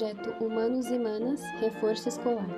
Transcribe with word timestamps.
projeto 0.00 0.32
Humanos 0.42 0.86
e 0.86 0.98
Manas 0.98 1.42
Reforço 1.60 2.08
Escolar. 2.08 2.48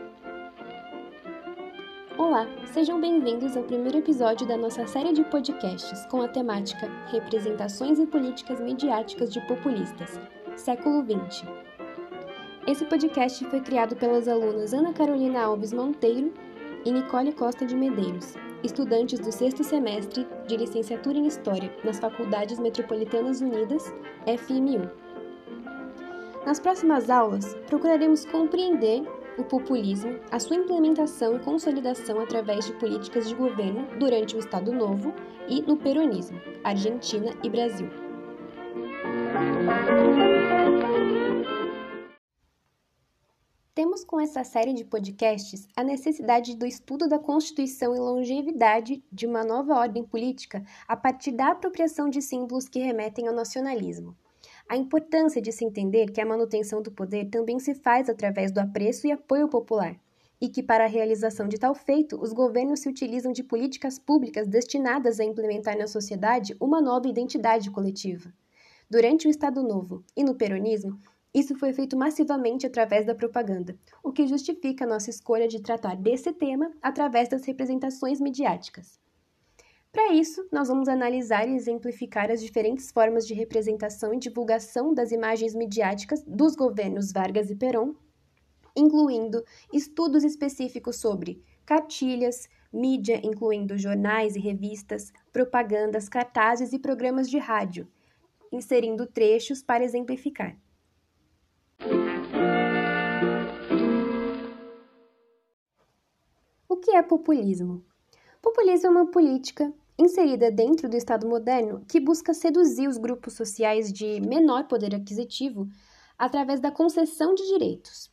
Olá, 2.17 2.47
sejam 2.73 3.01
bem-vindos 3.01 3.57
ao 3.57 3.65
primeiro 3.65 3.99
episódio 3.99 4.47
da 4.47 4.57
nossa 4.57 4.87
série 4.87 5.13
de 5.13 5.25
podcasts 5.25 6.07
com 6.07 6.23
a 6.23 6.29
temática 6.29 6.89
Representações 7.11 7.99
e 7.99 8.07
Políticas 8.07 8.61
Mediáticas 8.61 9.33
de 9.33 9.41
Populistas, 9.49 10.21
século 10.55 11.03
XX. 11.03 11.45
Esse 12.69 12.85
podcast 12.85 13.45
foi 13.47 13.61
criado 13.61 13.97
pelas 13.97 14.29
alunas 14.29 14.73
Ana 14.73 14.93
Carolina 14.93 15.43
Alves 15.43 15.73
Monteiro 15.73 16.33
e 16.85 16.93
Nicole 16.93 17.33
Costa 17.33 17.67
de 17.67 17.75
Medeiros, 17.75 18.37
estudantes 18.63 19.19
do 19.19 19.33
sexto 19.33 19.65
semestre 19.65 20.29
de 20.47 20.57
licenciatura 20.57 21.19
em 21.19 21.27
História 21.27 21.77
nas 21.83 21.99
Faculdades 21.99 22.61
Metropolitanas 22.61 23.41
Unidas, 23.41 23.93
FMU. 24.39 25.02
Nas 26.45 26.59
próximas 26.59 27.09
aulas, 27.09 27.55
procuraremos 27.69 28.25
compreender 28.25 29.03
o 29.39 29.45
populismo, 29.45 30.19
a 30.31 30.41
sua 30.41 30.57
implementação 30.57 31.37
e 31.37 31.39
consolidação 31.39 32.19
através 32.19 32.67
de 32.67 32.73
políticas 32.75 33.29
de 33.29 33.35
governo 33.35 33.87
durante 33.99 34.35
o 34.35 34.41
Estado 34.41 34.73
Novo 34.73 35.15
e 35.49 35.63
no 35.63 35.77
peronismo, 35.77 36.41
Argentina 36.65 37.33
e 37.45 37.49
Brasil. 37.49 37.89
Temos 43.73 44.05
com 44.05 44.21
essa 44.21 44.43
série 44.43 44.75
de 44.75 44.85
podcasts 44.85 45.67
a 45.77 45.85
necessidade 45.85 46.57
do 46.57 46.67
estudo 46.67 47.09
da 47.09 47.21
constituição 47.21 47.95
e 47.95 48.01
longevidade 48.01 49.03
de 49.11 49.27
uma 49.27 49.45
nova 49.45 49.75
ordem 49.75 50.05
política 50.05 50.63
a 50.89 50.97
partir 50.97 51.31
da 51.31 51.53
apropriação 51.53 52.11
de 52.11 52.21
símbolos 52.21 52.69
que 52.69 52.81
remetem 52.81 53.29
ao 53.29 53.35
nacionalismo. 53.35 54.17
A 54.69 54.77
importância 54.77 55.43
de 55.43 55.53
se 55.53 55.65
entender 55.65 56.11
que 56.11 56.21
a 56.21 56.27
manutenção 56.27 56.81
do 56.81 56.91
poder 56.91 57.29
também 57.31 57.59
se 57.59 57.75
faz 57.75 58.09
através 58.09 58.51
do 58.51 58.59
apreço 58.59 59.07
e 59.07 59.13
apoio 59.13 59.49
popular, 59.49 59.99
e 60.41 60.49
que, 60.49 60.63
para 60.63 60.85
a 60.85 60.89
realização 60.89 61.47
de 61.47 61.59
tal 61.59 61.75
feito, 61.75 62.21
os 62.21 62.33
governos 62.33 62.81
se 62.81 62.89
utilizam 62.89 63.33
de 63.33 63.45
políticas 63.45 63.99
públicas 63.99 64.49
destinadas 64.49 65.21
a 65.21 65.25
implementar 65.25 65.79
na 65.79 65.87
sociedade 65.87 66.57
uma 66.61 66.81
nova 66.81 67.07
identidade 67.07 67.71
coletiva. 67.71 68.33
Durante 68.91 69.29
o 69.29 69.31
Estado 69.31 69.63
Novo 69.63 70.05
e 70.17 70.25
no 70.25 70.35
peronismo, 70.35 71.01
isso 71.33 71.57
foi 71.57 71.73
feito 71.73 71.97
massivamente 71.97 72.67
através 72.67 73.07
da 73.07 73.15
propaganda, 73.15 73.79
o 74.03 74.13
que 74.13 74.27
justifica 74.27 74.85
nossa 74.85 75.09
escolha 75.09 75.49
de 75.49 75.63
tratar 75.63 75.97
desse 75.97 76.33
tema 76.33 76.71
através 76.83 77.29
das 77.29 77.45
representações 77.45 78.21
midiáticas. 78.21 79.01
Para 79.93 80.15
isso, 80.15 80.49
nós 80.51 80.69
vamos 80.69 80.89
analisar 80.89 81.47
e 81.47 81.55
exemplificar 81.55 82.31
as 82.31 82.43
diferentes 82.43 82.91
formas 82.91 83.27
de 83.27 83.35
representação 83.35 84.15
e 84.15 84.19
divulgação 84.19 84.95
das 84.95 85.13
imagens 85.13 85.55
midiáticas 85.55 86.25
dos 86.27 86.57
governos 86.57 87.13
Vargas 87.13 87.51
e 87.51 87.55
Perón, 87.55 87.95
incluindo 88.75 89.45
estudos 89.71 90.25
específicos 90.25 90.97
sobre 90.97 91.45
cartilhas, 91.67 92.49
mídia, 92.73 93.21
incluindo 93.23 93.77
jornais 93.77 94.35
e 94.35 94.41
revistas, 94.41 95.13
propagandas, 95.31 96.09
cartazes 96.09 96.73
e 96.73 96.79
programas 96.79 97.29
de 97.29 97.37
rádio, 97.37 97.87
inserindo 98.51 99.07
trechos 99.07 99.63
para 99.63 99.85
exemplificar. 99.85 100.57
O 106.67 106.77
que 106.79 106.93
é 106.93 107.03
populismo? 107.03 107.85
Populismo 108.41 108.87
é 108.89 108.91
uma 108.91 109.11
política 109.11 109.73
inserida 109.99 110.51
dentro 110.51 110.89
do 110.89 110.97
Estado 110.97 111.29
moderno 111.29 111.85
que 111.87 112.01
busca 112.01 112.35
seduzir 112.35 112.89
os 112.89 112.97
grupos 112.97 113.35
sociais 113.35 113.93
de 113.93 114.21
menor 114.21 114.65
poder 114.65 114.95
aquisitivo 114.95 115.69
através 116.19 116.61
da 116.61 116.71
concessão 116.71 117.35
de 117.35 117.47
direitos. 117.47 118.11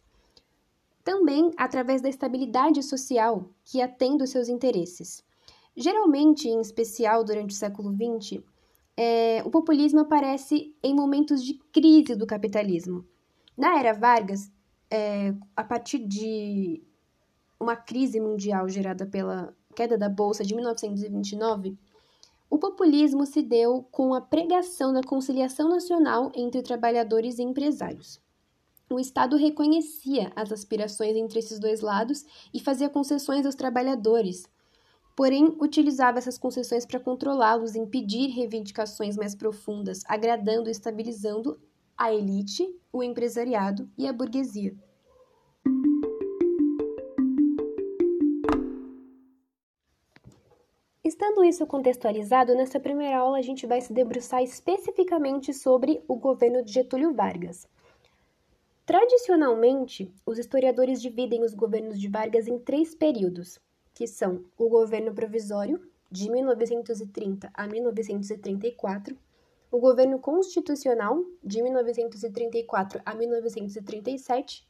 Também 1.03 1.51
através 1.57 2.01
da 2.01 2.09
estabilidade 2.09 2.84
social 2.84 3.50
que 3.63 3.81
atende 3.81 4.23
os 4.23 4.29
seus 4.29 4.50
interesses. 4.50 5.23
Geralmente, 5.75 6.47
em 6.47 6.59
especial 6.59 7.23
durante 7.23 7.51
o 7.51 7.57
século 7.57 7.91
XX, 7.94 8.44
é, 8.97 9.41
o 9.45 9.50
populismo 9.50 10.01
aparece 10.01 10.75
em 10.84 10.94
momentos 10.94 11.44
de 11.44 11.53
crise 11.72 12.16
do 12.16 12.28
capitalismo. 12.28 13.06
Na 13.57 13.79
era 13.79 13.94
Vargas, 13.94 14.51
é, 14.91 15.34
a 15.56 15.63
partir 15.63 16.00
de 16.00 16.84
uma 17.59 17.75
crise 17.75 18.19
mundial 18.19 18.68
gerada 18.68 19.06
pela 19.06 19.56
queda 19.75 19.97
da 19.97 20.09
Bolsa 20.09 20.44
de 20.44 20.53
1929, 20.56 21.78
o 22.50 22.57
populismo 22.57 23.25
se 23.25 23.41
deu 23.41 23.85
com 23.91 24.13
a 24.13 24.22
pregação 24.22 24.91
da 24.91 25.03
conciliação 25.03 25.69
nacional 25.69 26.31
entre 26.35 26.63
trabalhadores 26.63 27.38
e 27.38 27.44
empresários. 27.44 28.19
O 28.90 29.00
Estado 29.00 29.38
reconhecia 29.38 30.31
as 30.35 30.52
aspirações 30.52 31.16
entre 31.16 31.38
esses 31.38 31.59
dois 31.59 31.81
lados 31.81 32.25
e 32.52 32.59
fazia 32.59 32.90
concessões 32.90 33.46
aos 33.46 33.53
trabalhadores, 33.53 34.47
porém 35.16 35.56
utilizava 35.62 36.18
essas 36.18 36.40
concessões 36.40 36.88
para 36.88 37.00
controlá-los, 37.00 37.75
impedir 37.75 38.30
reivindicações 38.30 39.16
mais 39.16 39.36
profundas, 39.36 40.01
agradando 40.07 40.69
e 40.69 40.72
estabilizando 40.72 41.59
a 41.96 42.12
elite, 42.12 42.68
o 42.91 43.03
empresariado 43.03 43.88
e 43.96 44.07
a 44.07 44.13
burguesia. 44.13 44.75
Estando 51.09 51.44
isso 51.44 51.66
contextualizado, 51.66 52.53
nessa 52.53 52.80
primeira 52.80 53.18
aula 53.18 53.40
a 53.40 53.42
gente 53.42 53.66
vai 53.66 53.81
se 53.81 53.92
debruçar 53.92 54.44
especificamente 54.44 55.52
sobre 55.52 56.03
o 56.08 56.16
governo 56.16 56.64
de 56.64 56.72
Getúlio 56.72 57.16
Vargas. 57.16 57.68
Tradicionalmente, 58.86 60.14
os 60.24 60.38
historiadores 60.38 61.02
dividem 61.02 61.44
os 61.44 61.56
governos 61.56 62.00
de 62.00 62.08
Vargas 62.08 62.48
em 62.48 62.59
três 62.59 62.94
períodos, 62.94 63.58
que 63.92 64.06
são 64.06 64.46
o 64.56 64.69
governo 64.69 65.12
provisório, 65.12 65.81
de 66.12 66.30
1930 66.30 67.50
a 67.56 67.66
1934, 67.66 69.18
o 69.72 69.80
governo 69.80 70.19
constitucional, 70.19 71.25
de 71.44 71.64
1934 71.64 73.02
a 73.03 73.16
1937, 73.16 74.64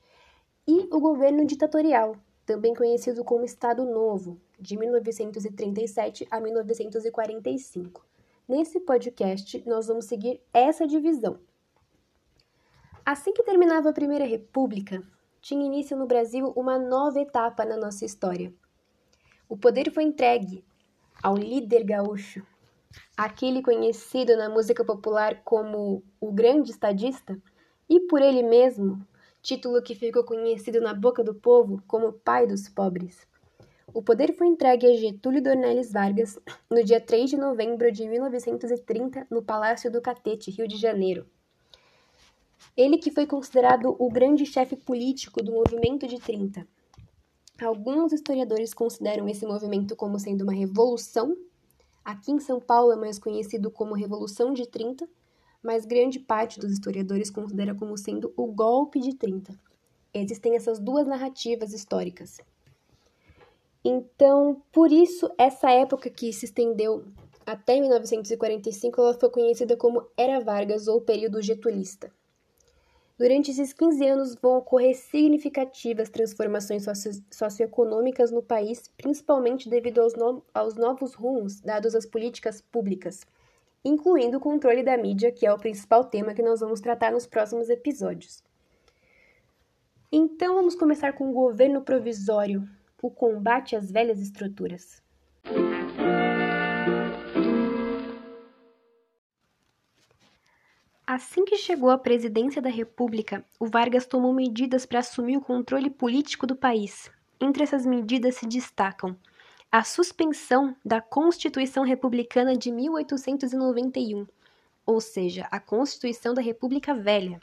e 0.65 0.87
o 0.89 1.01
governo 1.01 1.43
ditatorial, 1.43 2.15
também 2.45 2.73
conhecido 2.73 3.25
como 3.25 3.43
Estado 3.43 3.83
Novo, 3.83 4.39
de 4.59 4.77
1937 4.77 6.27
a 6.29 6.39
1945. 6.39 8.05
Nesse 8.47 8.79
podcast, 8.79 9.63
nós 9.65 9.87
vamos 9.87 10.05
seguir 10.05 10.41
essa 10.53 10.87
divisão. 10.87 11.39
Assim 13.05 13.33
que 13.33 13.43
terminava 13.43 13.89
a 13.89 13.93
Primeira 13.93 14.25
República, 14.25 15.03
tinha 15.41 15.65
início 15.65 15.97
no 15.97 16.05
Brasil 16.05 16.51
uma 16.55 16.77
nova 16.77 17.19
etapa 17.19 17.63
na 17.63 17.77
nossa 17.77 18.05
história. 18.05 18.53
O 19.47 19.57
poder 19.57 19.91
foi 19.91 20.03
entregue 20.03 20.63
ao 21.23 21.35
líder 21.35 21.83
gaúcho, 21.83 22.45
aquele 23.15 23.61
conhecido 23.61 24.35
na 24.35 24.49
música 24.49 24.83
popular 24.83 25.41
como 25.43 26.03
o 26.19 26.31
Grande 26.31 26.71
Estadista, 26.71 27.41
e 27.89 27.99
por 28.01 28.21
ele 28.21 28.43
mesmo 28.43 29.03
título 29.41 29.81
que 29.81 29.95
ficou 29.95 30.23
conhecido 30.23 30.79
na 30.79 30.93
boca 30.93 31.23
do 31.23 31.33
povo 31.33 31.81
como 31.87 32.13
Pai 32.13 32.45
dos 32.45 32.69
Pobres. 32.69 33.27
O 33.93 34.03
poder 34.03 34.35
foi 34.35 34.47
entregue 34.47 34.85
a 34.85 34.95
Getúlio 34.95 35.41
Dornelles 35.41 35.91
Vargas 35.91 36.37
no 36.69 36.83
dia 36.83 37.01
3 37.01 37.31
de 37.31 37.37
novembro 37.37 37.91
de 37.91 38.07
1930 38.07 39.25
no 39.31 39.41
Palácio 39.41 39.91
do 39.91 40.01
Catete, 40.01 40.51
Rio 40.51 40.67
de 40.67 40.77
Janeiro. 40.77 41.25
Ele 42.77 42.97
que 42.97 43.11
foi 43.11 43.25
considerado 43.25 43.95
o 43.97 44.09
grande 44.09 44.45
chefe 44.45 44.75
político 44.75 45.41
do 45.41 45.51
movimento 45.51 46.07
de 46.07 46.19
30. 46.19 46.67
Alguns 47.61 48.13
historiadores 48.13 48.73
consideram 48.73 49.27
esse 49.27 49.45
movimento 49.45 49.95
como 49.95 50.19
sendo 50.19 50.43
uma 50.43 50.53
revolução. 50.53 51.35
Aqui 52.05 52.31
em 52.31 52.39
São 52.39 52.59
Paulo 52.59 52.91
é 52.91 52.95
mais 52.95 53.17
conhecido 53.17 53.71
como 53.71 53.95
Revolução 53.95 54.53
de 54.53 54.67
30, 54.67 55.09
mas 55.63 55.85
grande 55.85 56.19
parte 56.19 56.59
dos 56.59 56.71
historiadores 56.71 57.29
considera 57.29 57.73
como 57.73 57.97
sendo 57.97 58.31
o 58.37 58.45
golpe 58.47 58.99
de 58.99 59.15
30. 59.15 59.53
Existem 60.13 60.55
essas 60.55 60.79
duas 60.79 61.05
narrativas 61.05 61.73
históricas. 61.73 62.39
Então, 63.83 64.61
por 64.71 64.91
isso, 64.91 65.29
essa 65.37 65.71
época 65.71 66.09
que 66.09 66.33
se 66.33 66.45
estendeu 66.45 67.05
até 67.45 67.79
1945, 67.79 69.01
ela 69.01 69.13
foi 69.13 69.29
conhecida 69.29 69.77
como 69.77 70.05
Era 70.17 70.39
Vargas 70.39 70.87
ou 70.87 71.01
período 71.01 71.41
getulista. 71.41 72.11
Durante 73.17 73.51
esses 73.51 73.73
15 73.73 74.07
anos 74.07 74.35
vão 74.35 74.57
ocorrer 74.57 74.95
significativas 74.95 76.09
transformações 76.09 76.83
socio 76.83 77.11
socioeconômicas 77.29 78.31
no 78.31 78.41
país, 78.41 78.89
principalmente 78.95 79.69
devido 79.69 79.99
aos, 79.99 80.13
no 80.13 80.43
aos 80.53 80.75
novos 80.75 81.13
rumos 81.13 81.59
dados 81.59 81.95
às 81.95 82.05
políticas 82.05 82.61
públicas 82.61 83.25
incluindo 83.83 84.37
o 84.37 84.41
controle 84.41 84.83
da 84.83 84.97
mídia, 84.97 85.31
que 85.31 85.45
é 85.45 85.53
o 85.53 85.57
principal 85.57 86.03
tema 86.05 86.33
que 86.33 86.41
nós 86.41 86.59
vamos 86.59 86.81
tratar 86.81 87.11
nos 87.11 87.25
próximos 87.25 87.69
episódios. 87.69 88.43
Então 90.11 90.55
vamos 90.55 90.75
começar 90.75 91.13
com 91.13 91.29
o 91.29 91.33
governo 91.33 91.81
provisório, 91.81 92.67
o 93.01 93.09
combate 93.09 93.75
às 93.75 93.91
velhas 93.91 94.19
estruturas. 94.19 95.01
Assim 101.05 101.43
que 101.43 101.57
chegou 101.57 101.89
à 101.89 101.97
presidência 101.97 102.61
da 102.61 102.69
República, 102.69 103.43
o 103.59 103.65
Vargas 103.65 104.05
tomou 104.05 104.31
medidas 104.31 104.85
para 104.85 104.99
assumir 104.99 105.37
o 105.37 105.41
controle 105.41 105.89
político 105.89 106.45
do 106.45 106.55
país. 106.55 107.09
Entre 107.41 107.63
essas 107.63 107.85
medidas 107.85 108.35
se 108.35 108.45
destacam 108.45 109.17
a 109.71 109.83
suspensão 109.83 110.75
da 110.83 110.99
Constituição 110.99 111.83
Republicana 111.83 112.55
de 112.55 112.71
1891, 112.71 114.27
ou 114.85 114.99
seja, 114.99 115.47
a 115.51 115.59
Constituição 115.59 116.33
da 116.33 116.41
República 116.41 116.93
Velha, 116.93 117.39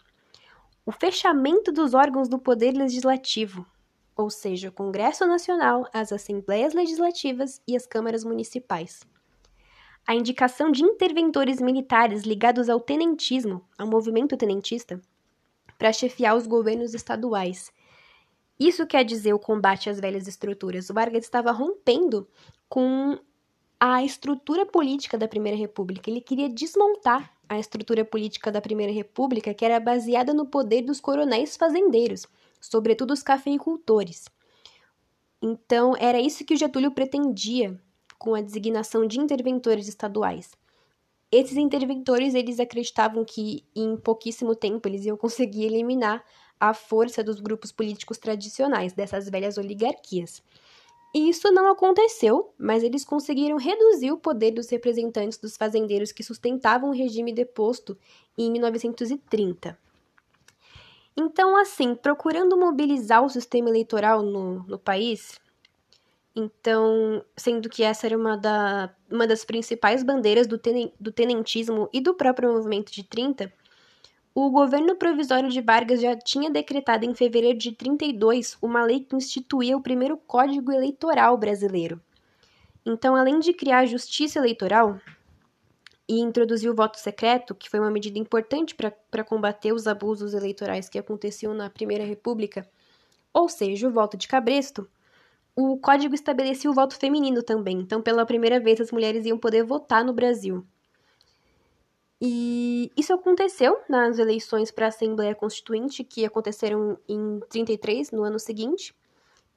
o 0.85 0.93
fechamento 0.93 1.73
dos 1.73 1.95
órgãos 1.95 2.29
do 2.29 2.39
Poder 2.39 2.73
Legislativo, 2.73 3.67
ou 4.17 4.31
seja, 4.31 4.69
o 4.71 4.73
Congresso 4.73 5.27
Nacional, 5.27 5.87
as 5.93 6.11
Assembleias 6.13 6.73
Legislativas 6.73 7.61
e 7.69 7.77
as 7.77 7.87
câmaras 7.87 8.25
municipais 8.25 9.01
a 10.07 10.15
indicação 10.15 10.71
de 10.71 10.85
interventores 10.85 11.61
militares 11.61 12.23
ligados 12.23 12.69
ao 12.69 12.79
tenentismo, 12.79 13.65
ao 13.77 13.89
movimento 13.89 14.37
tenentista, 14.37 15.01
para 15.77 15.93
chefiar 15.93 16.37
os 16.37 16.47
governos 16.47 16.95
estaduais. 16.95 17.73
Isso 18.59 18.87
quer 18.87 19.05
dizer 19.05 19.35
o 19.35 19.39
combate 19.39 19.91
às 19.91 19.99
velhas 19.99 20.29
estruturas. 20.29 20.89
O 20.89 20.95
Vargas 20.95 21.25
estava 21.25 21.51
rompendo 21.51 22.27
com 22.69 23.19
a 23.81 24.03
estrutura 24.03 24.65
política 24.65 25.19
da 25.19 25.29
Primeira 25.29 25.59
República. 25.59 26.09
Ele 26.09 26.21
queria 26.21 26.49
desmontar 26.49 27.33
a 27.49 27.59
estrutura 27.59 28.05
política 28.05 28.51
da 28.51 28.61
Primeira 28.61 28.93
República, 28.93 29.53
que 29.53 29.65
era 29.65 29.79
baseada 29.81 30.33
no 30.33 30.47
poder 30.47 30.83
dos 30.83 31.01
coronéis 31.01 31.57
fazendeiros, 31.57 32.27
sobretudo 32.71 33.13
os 33.13 33.23
cafeicultores. 33.23 34.27
Então, 35.43 35.95
era 35.99 36.21
isso 36.21 36.45
que 36.45 36.55
o 36.55 36.57
Getúlio 36.57 36.91
pretendia 36.91 37.79
com 38.19 38.35
a 38.35 38.41
designação 38.41 39.07
de 39.07 39.21
interventores 39.21 39.89
estaduais. 39.89 40.53
Esses 41.31 41.57
interventores, 41.57 42.35
eles 42.35 42.59
acreditavam 42.61 43.25
que 43.25 43.65
em 43.75 43.97
pouquíssimo 43.97 44.55
tempo 44.55 44.89
eles 44.89 45.05
iam 45.05 45.17
conseguir 45.17 45.65
eliminar 45.65 46.25
a 46.59 46.73
força 46.73 47.23
dos 47.23 47.41
grupos 47.41 47.71
políticos 47.71 48.17
tradicionais, 48.17 48.93
dessas 48.93 49.29
velhas 49.29 49.59
oligarquias. 49.59 50.43
E 51.15 51.29
isso 51.29 51.51
não 51.51 51.71
aconteceu, 51.71 52.53
mas 52.59 52.83
eles 52.83 53.05
conseguiram 53.05 53.57
reduzir 53.57 54.13
o 54.13 54.19
poder 54.19 54.53
dos 54.53 54.69
representantes 54.69 55.39
dos 55.39 55.57
fazendeiros 55.57 56.13
que 56.13 56.23
sustentavam 56.23 56.91
o 56.91 56.93
regime 56.93 57.33
deposto 57.33 57.97
em 58.37 58.51
1930. 58.51 59.79
Então, 61.17 61.57
assim, 61.57 61.95
procurando 61.95 62.57
mobilizar 62.57 63.25
o 63.25 63.31
sistema 63.31 63.71
eleitoral 63.71 64.23
no, 64.23 64.63
no 64.65 64.79
país, 64.79 65.41
então, 66.37 67.25
sendo 67.35 67.71
que 67.71 67.83
essa 67.83 68.07
era 68.07 68.19
uma, 68.19 68.37
da, 68.37 68.95
uma 69.11 69.27
das 69.27 69.43
principais 69.43 70.03
bandeiras 70.03 70.47
do, 70.47 70.59
tenen, 70.59 70.93
do 71.01 71.11
tenentismo 71.11 71.89
e 71.91 71.99
do 71.99 72.13
próprio 72.13 72.53
movimento 72.53 72.93
de 72.93 73.03
30, 73.03 73.51
o 74.35 74.51
governo 74.51 74.95
provisório 74.97 75.49
de 75.49 75.63
Vargas 75.63 76.03
já 76.03 76.15
tinha 76.15 76.51
decretado 76.51 77.07
em 77.07 77.15
fevereiro 77.15 77.57
de 77.57 77.73
32 77.73 78.59
uma 78.61 78.85
lei 78.85 79.01
que 79.01 79.17
instituía 79.17 79.75
o 79.75 79.81
primeiro 79.81 80.19
Código 80.19 80.71
Eleitoral 80.71 81.39
brasileiro. 81.39 81.99
Então, 82.85 83.17
além 83.17 83.39
de 83.39 83.55
criar 83.55 83.79
a 83.79 83.87
justiça 83.87 84.39
eleitoral 84.39 85.01
e 86.09 86.21
introduzir 86.21 86.71
o 86.71 86.75
voto 86.75 86.99
secreto, 86.99 87.55
que 87.55 87.69
foi 87.69 87.81
uma 87.81 87.91
medida 87.91 88.19
importante 88.19 88.75
para 88.75 89.25
combater 89.25 89.73
os 89.73 89.87
abusos 89.87 90.35
eleitorais 90.35 90.89
que 90.89 90.99
aconteciam 90.99 91.53
na 91.53 91.69
Primeira 91.69 92.05
República, 92.05 92.69
ou 93.33 93.49
seja, 93.49 93.89
o 93.89 93.93
voto 93.93 94.17
de 94.17 94.29
cabresto, 94.29 94.89
o 95.55 95.79
código 95.79 96.15
estabelecia 96.15 96.71
o 96.71 96.75
voto 96.75 96.97
feminino 96.97 97.43
também, 97.43 97.79
então 97.79 98.03
pela 98.03 98.27
primeira 98.27 98.61
vez 98.61 98.81
as 98.81 98.93
mulheres 98.93 99.25
iam 99.25 99.39
poder 99.39 99.65
votar 99.65 100.05
no 100.05 100.13
Brasil. 100.13 100.67
E 102.21 102.91
isso 102.97 103.13
aconteceu 103.13 103.79
nas 103.89 104.19
eleições 104.19 104.71
para 104.71 104.87
a 104.87 104.89
Assembleia 104.89 105.35
Constituinte, 105.35 106.03
que 106.03 106.25
aconteceram 106.25 106.99
em 107.09 107.41
33, 107.49 108.11
no 108.11 108.23
ano 108.23 108.39
seguinte. 108.39 108.95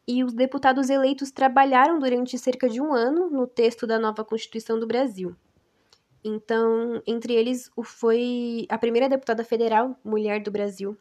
E 0.07 0.23
os 0.23 0.33
deputados 0.33 0.89
eleitos 0.89 1.31
trabalharam 1.31 1.99
durante 1.99 2.37
cerca 2.37 2.67
de 2.67 2.81
um 2.81 2.93
ano 2.93 3.29
no 3.29 3.47
texto 3.47 3.87
da 3.87 3.99
nova 3.99 4.25
Constituição 4.25 4.79
do 4.79 4.87
Brasil. 4.87 5.35
Então, 6.23 7.01
entre 7.07 7.33
eles, 7.33 7.71
foi 7.83 8.65
a 8.69 8.77
primeira 8.77 9.07
deputada 9.07 9.43
federal, 9.43 9.97
mulher 10.03 10.41
do 10.41 10.51
Brasil, 10.51 10.97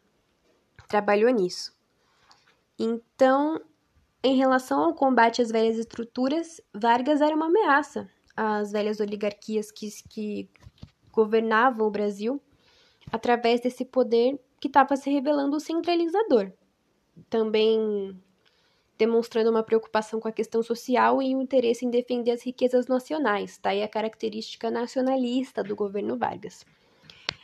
trabalhou 0.87 1.29
nisso. 1.29 1.73
Então, 2.77 3.61
em 4.23 4.35
relação 4.35 4.81
ao 4.81 4.93
combate 4.93 5.41
às 5.41 5.51
velhas 5.51 5.77
estruturas, 5.77 6.61
Vargas 6.73 7.21
era 7.21 7.35
uma 7.35 7.47
ameaça 7.47 8.09
às 8.35 8.71
velhas 8.71 8.99
oligarquias 8.99 9.71
que, 9.71 9.89
que 10.09 10.49
governavam 11.11 11.85
o 11.85 11.91
Brasil 11.91 12.41
através 13.11 13.59
desse 13.59 13.83
poder 13.83 14.39
que 14.59 14.67
estava 14.67 14.95
se 14.95 15.09
revelando 15.09 15.59
centralizador. 15.59 16.51
Também 17.29 18.17
demonstrando 18.99 19.49
uma 19.49 19.63
preocupação 19.63 20.19
com 20.19 20.27
a 20.27 20.31
questão 20.31 20.61
social 20.61 21.21
e 21.21 21.33
um 21.33 21.41
interesse 21.41 21.85
em 21.85 21.89
defender 21.89 22.31
as 22.31 22.43
riquezas 22.43 22.85
nacionais, 22.85 23.57
tá? 23.57 23.73
E 23.73 23.81
a 23.81 23.87
característica 23.87 24.69
nacionalista 24.69 25.63
do 25.63 25.73
governo 25.73 26.17
Vargas. 26.17 26.65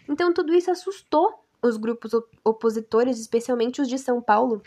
Então, 0.08 0.34
tudo 0.34 0.54
isso 0.54 0.70
assustou 0.70 1.34
os 1.64 1.78
grupos 1.78 2.12
opositores, 2.44 3.18
especialmente 3.18 3.82
os 3.82 3.88
de 3.88 3.98
São 3.98 4.22
Paulo, 4.22 4.62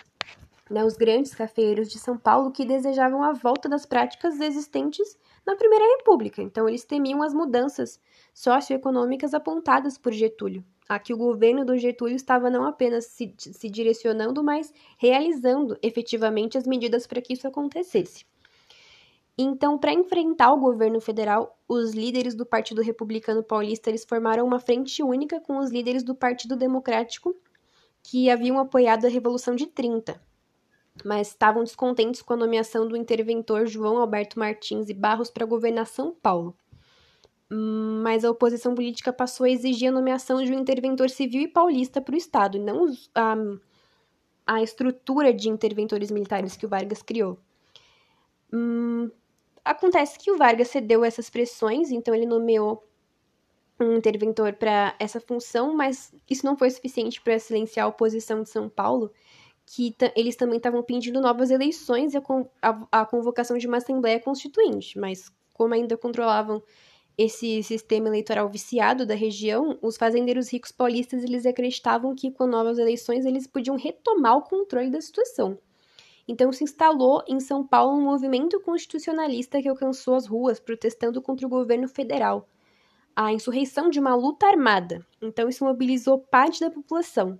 né, 0.70 0.82
os 0.82 0.96
grandes 0.96 1.34
cafeeiros 1.34 1.90
de 1.90 1.98
São 1.98 2.16
Paulo 2.16 2.50
que 2.50 2.64
desejavam 2.64 3.22
a 3.22 3.34
volta 3.34 3.68
das 3.68 3.84
práticas 3.84 4.40
existentes 4.40 5.18
na 5.46 5.54
Primeira 5.54 5.84
República. 5.98 6.40
Então, 6.40 6.66
eles 6.66 6.84
temiam 6.84 7.22
as 7.22 7.34
mudanças 7.34 8.00
socioeconômicas 8.32 9.34
apontadas 9.34 9.98
por 9.98 10.12
Getúlio. 10.12 10.64
Aqui 10.88 11.12
o 11.12 11.18
governo 11.18 11.64
do 11.64 11.76
Getúlio 11.76 12.16
estava 12.16 12.48
não 12.48 12.64
apenas 12.64 13.06
se, 13.06 13.34
se 13.36 13.68
direcionando, 13.68 14.42
mas 14.42 14.72
realizando 14.96 15.76
efetivamente 15.82 16.56
as 16.56 16.66
medidas 16.66 17.06
para 17.06 17.20
que 17.20 17.34
isso 17.34 17.46
acontecesse. 17.46 18.24
Então, 19.36 19.78
para 19.78 19.92
enfrentar 19.92 20.52
o 20.52 20.58
governo 20.58 21.00
federal, 21.00 21.56
os 21.68 21.92
líderes 21.92 22.34
do 22.34 22.46
Partido 22.46 22.82
Republicano 22.82 23.42
Paulista 23.42 23.90
eles 23.90 24.04
formaram 24.04 24.46
uma 24.46 24.58
frente 24.58 25.02
única 25.02 25.40
com 25.40 25.58
os 25.58 25.70
líderes 25.70 26.02
do 26.02 26.14
Partido 26.14 26.56
Democrático 26.56 27.36
que 28.02 28.30
haviam 28.30 28.58
apoiado 28.58 29.04
a 29.04 29.08
Revolução 29.08 29.54
de 29.54 29.66
30 29.66 30.20
mas 31.04 31.28
estavam 31.28 31.64
descontentes 31.64 32.22
com 32.22 32.34
a 32.34 32.36
nomeação 32.36 32.86
do 32.86 32.96
interventor 32.96 33.66
João 33.66 33.98
Alberto 33.98 34.38
Martins 34.38 34.88
e 34.88 34.94
Barros 34.94 35.30
para 35.30 35.46
governar 35.46 35.86
São 35.86 36.12
Paulo. 36.12 36.56
Mas 37.50 38.24
a 38.24 38.30
oposição 38.30 38.74
política 38.74 39.12
passou 39.12 39.46
a 39.46 39.50
exigir 39.50 39.88
a 39.88 39.92
nomeação 39.92 40.44
de 40.44 40.52
um 40.52 40.58
interventor 40.58 41.08
civil 41.08 41.42
e 41.42 41.48
paulista 41.48 42.00
para 42.00 42.14
o 42.14 42.18
Estado, 42.18 42.58
não 42.58 42.92
a, 43.14 43.36
a 44.46 44.62
estrutura 44.62 45.32
de 45.32 45.48
interventores 45.48 46.10
militares 46.10 46.56
que 46.56 46.66
o 46.66 46.68
Vargas 46.68 47.02
criou. 47.02 47.38
Hum, 48.52 49.10
acontece 49.64 50.18
que 50.18 50.30
o 50.30 50.36
Vargas 50.36 50.68
cedeu 50.68 51.04
essas 51.04 51.30
pressões, 51.30 51.90
então 51.90 52.14
ele 52.14 52.26
nomeou 52.26 52.84
um 53.80 53.96
interventor 53.96 54.54
para 54.54 54.94
essa 54.98 55.20
função, 55.20 55.74
mas 55.74 56.12
isso 56.28 56.44
não 56.44 56.56
foi 56.56 56.70
suficiente 56.70 57.20
para 57.20 57.38
silenciar 57.38 57.86
a 57.86 57.88
oposição 57.88 58.42
de 58.42 58.50
São 58.50 58.68
Paulo, 58.68 59.12
que 59.64 59.94
eles 60.16 60.34
também 60.34 60.56
estavam 60.56 60.82
pedindo 60.82 61.20
novas 61.20 61.50
eleições 61.50 62.14
e 62.14 62.16
a, 62.16 62.22
a, 62.62 63.00
a, 63.00 63.06
convocação 63.06 63.58
de 63.58 63.66
uma 63.66 63.76
Assembleia 63.76 64.18
Constituinte, 64.18 64.98
mas 64.98 65.30
como 65.52 65.74
ainda 65.74 65.96
controlavam 65.96 66.62
esse 67.18 67.62
sistema 67.64 68.06
eleitoral 68.06 68.48
viciado 68.48 69.04
da 69.04 69.14
região, 69.14 69.76
os 69.82 69.96
fazendeiros 69.96 70.52
ricos 70.52 70.70
paulistas 70.70 71.24
eles 71.24 71.44
acreditavam 71.44 72.14
que 72.14 72.30
com 72.30 72.46
novas 72.46 72.78
eleições 72.78 73.26
eles 73.26 73.44
podiam 73.44 73.76
retomar 73.76 74.36
o 74.36 74.42
controle 74.42 74.88
da 74.88 75.00
situação. 75.00 75.58
Então 76.28 76.52
se 76.52 76.62
instalou 76.62 77.24
em 77.26 77.40
São 77.40 77.66
Paulo 77.66 77.98
um 77.98 78.04
movimento 78.04 78.60
constitucionalista 78.60 79.60
que 79.60 79.68
alcançou 79.68 80.14
as 80.14 80.26
ruas 80.26 80.60
protestando 80.60 81.20
contra 81.20 81.44
o 81.44 81.50
governo 81.50 81.88
federal. 81.88 82.48
A 83.16 83.32
insurreição 83.32 83.90
de 83.90 83.98
uma 83.98 84.14
luta 84.14 84.46
armada. 84.46 85.04
Então 85.20 85.48
isso 85.48 85.64
mobilizou 85.64 86.20
parte 86.20 86.60
da 86.60 86.70
população, 86.70 87.36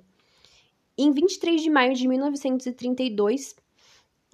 em 1.01 1.13
23 1.13 1.63
de 1.63 1.71
maio 1.71 1.95
de 1.95 2.09
1932, 2.09 3.55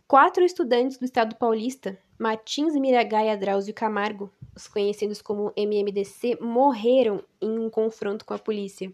quatro 0.08 0.42
estudantes 0.42 0.96
do 0.96 1.04
estado 1.04 1.36
paulista, 1.36 1.98
Martins 2.18 2.74
Miragaia 2.76 3.36
Drauzio 3.36 3.74
Camargo, 3.74 4.30
os 4.54 4.68
conhecidos 4.68 5.20
como 5.20 5.52
MMDC, 5.56 6.38
morreram 6.40 7.22
em 7.40 7.58
um 7.58 7.68
confronto 7.68 8.24
com 8.24 8.32
a 8.32 8.38
polícia, 8.38 8.92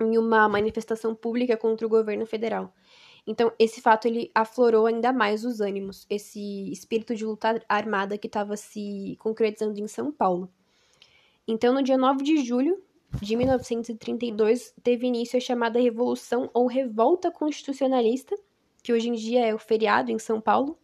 em 0.00 0.18
uma 0.18 0.48
manifestação 0.48 1.14
pública 1.14 1.56
contra 1.56 1.86
o 1.86 1.90
governo 1.90 2.26
federal. 2.26 2.72
Então, 3.26 3.50
esse 3.58 3.80
fato 3.80 4.06
ele 4.06 4.30
aflorou 4.34 4.86
ainda 4.86 5.10
mais 5.10 5.44
os 5.44 5.60
ânimos, 5.60 6.06
esse 6.10 6.70
espírito 6.70 7.14
de 7.14 7.24
luta 7.24 7.62
armada 7.66 8.18
que 8.18 8.26
estava 8.26 8.56
se 8.56 9.16
concretizando 9.18 9.80
em 9.80 9.88
São 9.88 10.12
Paulo. 10.12 10.50
Então, 11.48 11.72
no 11.72 11.82
dia 11.82 11.96
9 11.96 12.22
de 12.22 12.44
julho 12.44 12.82
de 13.22 13.36
1932 13.36 14.74
teve 14.82 15.06
início 15.06 15.38
a 15.38 15.40
chamada 15.40 15.80
Revolução 15.80 16.50
ou 16.52 16.66
Revolta 16.66 17.30
Constitucionalista, 17.30 18.36
que 18.82 18.92
hoje 18.92 19.08
em 19.08 19.14
dia 19.14 19.46
é 19.46 19.54
o 19.54 19.58
feriado 19.58 20.10
em 20.10 20.18
São 20.18 20.38
Paulo, 20.40 20.78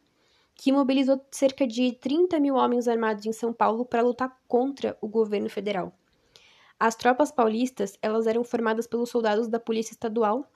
que 0.61 0.71
mobilizou 0.71 1.19
cerca 1.31 1.67
de 1.67 1.93
30 1.93 2.39
mil 2.39 2.55
homens 2.55 2.87
armados 2.87 3.25
em 3.25 3.33
São 3.33 3.51
Paulo 3.51 3.83
para 3.83 4.03
lutar 4.03 4.39
contra 4.47 4.95
o 5.01 5.09
governo 5.09 5.49
federal. 5.49 5.91
as 6.79 6.95
tropas 6.95 7.33
paulistas, 7.33 7.99
elas 8.03 8.27
eram 8.27 8.45
formadas 8.45 8.87
pelos 8.87 9.09
soldados 9.09 9.49
da 9.49 9.59
Polícia 9.59 9.95
Estadual, 9.95 10.47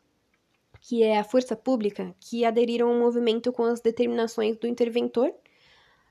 que 0.79 1.03
é 1.03 1.19
a 1.19 1.25
força 1.25 1.57
pública, 1.57 2.15
que 2.21 2.45
aderiram 2.45 2.89
ao 2.91 2.99
movimento 2.99 3.51
com 3.51 3.65
as 3.65 3.81
determinações 3.81 4.59
do 4.59 4.67
interventor, 4.67 5.33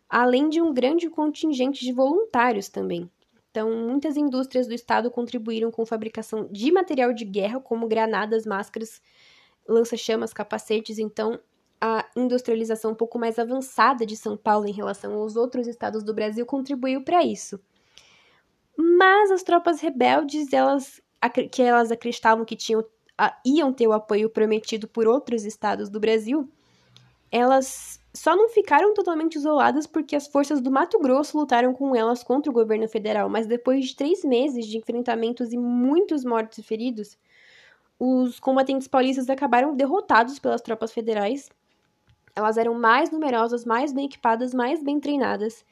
além 0.10 0.50
de 0.50 0.60
um 0.60 0.74
grande 0.74 1.08
contingente 1.08 1.86
de 1.86 1.92
voluntários 1.92 2.70
também. 2.70 3.08
Então, 3.52 3.72
muitas 3.76 4.18
indústrias 4.18 4.66
do 4.66 4.74
estado 4.74 5.12
contribuíram 5.12 5.70
com 5.70 5.86
fabricação 5.86 6.48
de 6.52 6.72
material 6.72 7.14
de 7.14 7.26
guerra, 7.26 7.60
como 7.60 7.88
granadas, 7.88 8.44
máscaras, 8.44 9.00
lança-chamas, 9.68 10.34
capacetes. 10.34 10.98
Então, 10.98 11.40
a 11.86 12.06
industrialização 12.16 12.92
um 12.92 12.96
pouco 12.96 13.20
mais 13.20 13.38
avançada 13.38 14.06
de 14.06 14.16
São 14.16 14.38
Paulo 14.38 14.66
em 14.66 14.72
relação 14.72 15.16
aos 15.16 15.36
outros 15.36 15.68
estados 15.68 16.02
do 16.02 16.14
Brasil 16.14 16.46
contribuiu 16.46 17.04
para 17.04 17.22
isso. 17.26 17.60
Mas 18.78 19.30
as 19.30 19.44
tropas 19.44 19.82
rebeldes, 19.82 20.54
elas 20.54 21.02
que 21.52 21.62
elas 21.62 21.92
acreditavam 21.92 22.46
que 22.46 22.56
tinham 22.56 22.86
iam 23.46 23.74
ter 23.74 23.86
o 23.86 23.92
apoio 23.92 24.30
prometido 24.30 24.88
por 24.88 25.08
outros 25.08 25.44
estados 25.44 25.90
do 25.90 26.00
Brasil, 26.00 26.50
elas 27.30 28.00
só 28.14 28.34
não 28.34 28.48
ficaram 28.48 28.94
totalmente 28.94 29.36
isoladas 29.36 29.86
porque 29.86 30.16
as 30.16 30.26
forças 30.26 30.62
do 30.62 30.72
Mato 30.72 30.98
Grosso 31.00 31.38
lutaram 31.38 31.74
com 31.74 31.94
elas 31.94 32.24
contra 32.24 32.50
o 32.50 32.54
governo 32.54 32.88
federal, 32.88 33.28
mas 33.28 33.46
depois 33.46 33.88
de 33.88 33.96
três 33.98 34.24
meses 34.24 34.66
de 34.68 34.78
enfrentamentos 34.78 35.52
e 35.52 35.58
muitos 35.58 36.24
mortos 36.24 36.60
e 36.60 36.64
feridos, 36.64 37.18
os 38.00 38.40
combatentes 38.40 38.88
paulistas 38.88 39.30
acabaram 39.30 39.76
derrotados 39.76 40.40
pelas 40.40 40.62
tropas 40.62 40.94
federais. 40.94 41.50
Elas 42.36 42.58
eram 42.58 42.74
mais 42.74 43.12
numerosas, 43.12 43.66
mais 43.66 43.94
bem 43.94 44.06
equipadas, 44.06 44.54
mais 44.54 44.82
bem 44.84 45.00
treinadas, 45.00 45.66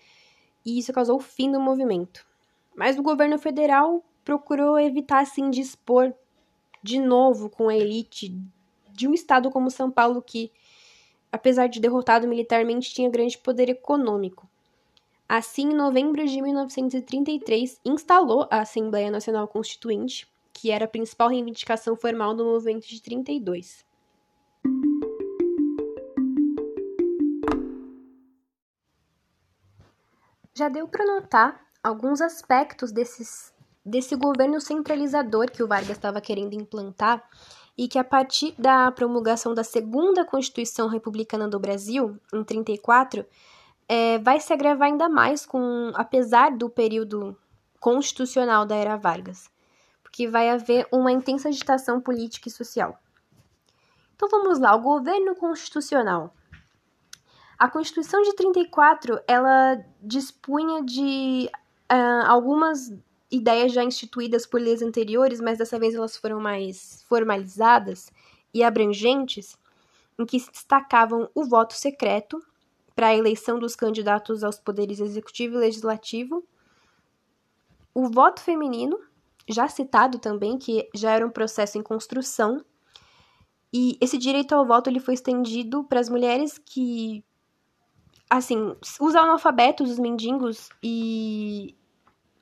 e 0.65 0.77
isso 0.77 0.93
causou 0.93 1.17
o 1.17 1.21
fim 1.21 1.51
do 1.51 1.59
movimento. 1.59 2.25
Mas 2.75 2.97
o 2.97 3.03
governo 3.03 3.37
federal 3.39 4.03
procurou 4.23 4.79
evitar 4.79 5.21
assim 5.21 5.49
dispor 5.49 6.13
de 6.83 6.99
novo 6.99 7.49
com 7.49 7.69
a 7.69 7.75
elite 7.75 8.35
de 8.91 9.07
um 9.07 9.13
estado 9.13 9.49
como 9.49 9.71
São 9.71 9.89
Paulo 9.89 10.21
que, 10.21 10.51
apesar 11.31 11.67
de 11.67 11.79
derrotado 11.79 12.27
militarmente, 12.27 12.93
tinha 12.93 13.09
grande 13.09 13.37
poder 13.37 13.69
econômico. 13.69 14.47
Assim, 15.27 15.71
em 15.71 15.75
novembro 15.75 16.27
de 16.27 16.41
1933, 16.41 17.79
instalou 17.85 18.47
a 18.51 18.61
Assembleia 18.61 19.09
Nacional 19.09 19.47
Constituinte, 19.47 20.27
que 20.51 20.69
era 20.69 20.85
a 20.85 20.89
principal 20.89 21.29
reivindicação 21.29 21.95
formal 21.95 22.35
do 22.35 22.43
movimento 22.43 22.87
de 22.87 23.01
32. 23.01 23.85
Já 30.53 30.67
deu 30.67 30.87
para 30.87 31.05
notar 31.05 31.61
alguns 31.83 32.21
aspectos 32.21 32.91
desses 32.91 33.53
desse 33.83 34.15
governo 34.15 34.61
centralizador 34.61 35.49
que 35.51 35.63
o 35.63 35.67
Vargas 35.67 35.97
estava 35.97 36.21
querendo 36.21 36.53
implantar 36.53 37.27
e 37.77 37.87
que 37.87 37.97
a 37.97 38.03
partir 38.03 38.53
da 38.57 38.91
promulgação 38.91 39.55
da 39.55 39.63
segunda 39.63 40.23
Constituição 40.23 40.87
Republicana 40.87 41.47
do 41.47 41.59
Brasil, 41.59 42.15
em 42.31 42.43
34, 42.43 43.25
é, 43.87 44.19
vai 44.19 44.39
se 44.39 44.53
agravar 44.53 44.89
ainda 44.89 45.09
mais 45.09 45.45
com, 45.45 45.91
apesar 45.95 46.55
do 46.55 46.69
período 46.69 47.35
constitucional 47.79 48.65
da 48.65 48.75
era 48.75 48.95
Vargas, 48.97 49.49
porque 50.03 50.27
vai 50.27 50.49
haver 50.49 50.87
uma 50.91 51.11
intensa 51.11 51.49
agitação 51.49 51.99
política 51.99 52.47
e 52.47 52.51
social. 52.51 52.99
Então 54.15 54.29
vamos 54.29 54.59
lá, 54.59 54.75
o 54.75 54.81
governo 54.81 55.35
constitucional. 55.35 56.35
A 57.61 57.69
Constituição 57.69 58.23
de 58.23 58.33
34, 58.33 59.21
ela 59.27 59.85
dispunha 60.01 60.83
de 60.83 61.47
uh, 61.93 62.25
algumas 62.25 62.91
ideias 63.29 63.71
já 63.71 63.83
instituídas 63.83 64.47
por 64.47 64.59
leis 64.59 64.81
anteriores, 64.81 65.39
mas 65.39 65.59
dessa 65.59 65.77
vez 65.77 65.93
elas 65.93 66.17
foram 66.17 66.39
mais 66.39 67.05
formalizadas 67.07 68.11
e 68.51 68.63
abrangentes, 68.63 69.55
em 70.17 70.25
que 70.25 70.39
se 70.39 70.51
destacavam 70.51 71.29
o 71.35 71.43
voto 71.45 71.75
secreto 71.75 72.43
para 72.95 73.09
a 73.09 73.15
eleição 73.15 73.59
dos 73.59 73.75
candidatos 73.75 74.43
aos 74.43 74.57
poderes 74.57 74.99
executivo 74.99 75.57
e 75.57 75.59
legislativo, 75.59 76.43
o 77.93 78.09
voto 78.09 78.41
feminino, 78.41 78.99
já 79.47 79.67
citado 79.67 80.17
também, 80.17 80.57
que 80.57 80.89
já 80.95 81.11
era 81.11 81.27
um 81.27 81.29
processo 81.29 81.77
em 81.77 81.83
construção, 81.83 82.65
e 83.71 83.99
esse 84.01 84.17
direito 84.17 84.55
ao 84.55 84.65
voto 84.65 84.89
ele 84.89 84.99
foi 84.99 85.13
estendido 85.13 85.83
para 85.83 85.99
as 85.99 86.09
mulheres 86.09 86.57
que, 86.57 87.23
assim, 88.31 88.73
os 88.97 89.13
analfabetos, 89.13 89.91
os 89.91 89.99
mendigos 89.99 90.69
e 90.81 91.75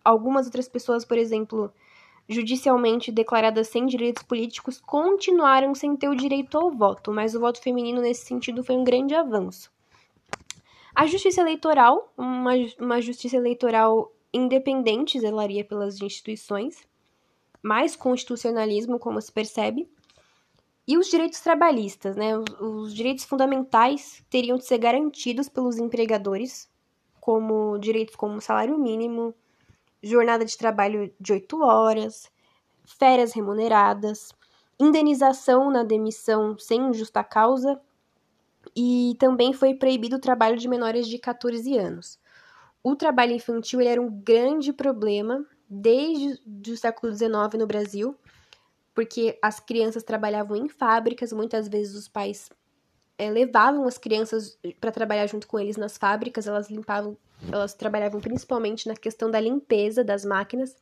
algumas 0.05 0.45
outras 0.45 0.69
pessoas, 0.69 1.03
por 1.03 1.17
exemplo, 1.17 1.73
judicialmente 2.27 3.11
declaradas 3.11 3.69
sem 3.69 3.87
direitos 3.87 4.21
políticos, 4.21 4.79
continuaram 4.79 5.73
sem 5.73 5.95
ter 5.95 6.07
o 6.07 6.15
direito 6.15 6.59
ao 6.59 6.69
voto, 6.69 7.11
mas 7.11 7.33
o 7.33 7.39
voto 7.39 7.59
feminino 7.59 8.01
nesse 8.01 8.23
sentido 8.23 8.63
foi 8.63 8.75
um 8.75 8.83
grande 8.83 9.15
avanço. 9.15 9.71
A 10.93 11.07
justiça 11.07 11.41
eleitoral, 11.41 12.13
uma, 12.15 12.51
uma 12.79 13.01
justiça 13.01 13.37
eleitoral 13.37 14.13
independente, 14.31 15.19
zelaria 15.19 15.65
pelas 15.65 15.99
instituições, 15.99 16.87
mais 17.63 17.95
constitucionalismo, 17.95 18.99
como 18.99 19.19
se 19.19 19.31
percebe, 19.31 19.89
e 20.89 20.97
os 20.97 21.07
direitos 21.07 21.39
trabalhistas, 21.39 22.15
né? 22.15 22.35
Os, 22.35 22.45
os 22.59 22.95
direitos 22.95 23.23
fundamentais 23.23 24.25
teriam 24.27 24.57
de 24.57 24.65
ser 24.65 24.79
garantidos 24.79 25.47
pelos 25.47 25.77
empregadores, 25.77 26.67
como 27.21 27.77
direitos 27.77 28.15
como 28.15 28.41
salário 28.41 28.75
mínimo, 28.75 29.35
jornada 30.01 30.43
de 30.43 30.57
trabalho 30.57 31.13
de 31.19 31.33
8 31.33 31.61
horas, 31.61 32.31
férias 32.97 33.33
remuneradas, 33.33 34.33
indenização 34.79 35.69
na 35.69 35.83
demissão 35.83 36.57
sem 36.57 36.91
justa 36.91 37.23
causa 37.23 37.79
e 38.75 39.15
também 39.19 39.53
foi 39.53 39.75
proibido 39.75 40.15
o 40.15 40.19
trabalho 40.19 40.57
de 40.57 40.67
menores 40.67 41.07
de 41.07 41.19
14 41.19 41.77
anos. 41.77 42.19
O 42.81 42.95
trabalho 42.95 43.33
infantil 43.33 43.79
era 43.81 44.01
um 44.01 44.09
grande 44.09 44.73
problema 44.73 45.45
desde 45.69 46.71
o 46.71 46.75
século 46.75 47.13
XIX 47.13 47.31
no 47.59 47.67
Brasil, 47.67 48.17
porque 48.93 49.37
as 49.41 49.59
crianças 49.59 50.03
trabalhavam 50.03 50.57
em 50.57 50.67
fábricas, 50.67 51.31
muitas 51.31 51.67
vezes 51.67 51.95
os 51.95 52.07
pais 52.07 52.49
é, 53.17 53.29
levavam 53.29 53.85
as 53.85 53.97
crianças 53.97 54.57
para 54.79 54.91
trabalhar 54.91 55.27
junto 55.27 55.47
com 55.47 55.59
eles 55.59 55.77
nas 55.77 55.97
fábricas, 55.97 56.47
elas 56.47 56.69
limpavam 56.69 57.17
elas 57.51 57.73
trabalhavam 57.73 58.19
principalmente 58.19 58.87
na 58.87 58.95
questão 58.95 59.31
da 59.31 59.39
limpeza 59.39 60.03
das 60.03 60.25
máquinas, 60.25 60.75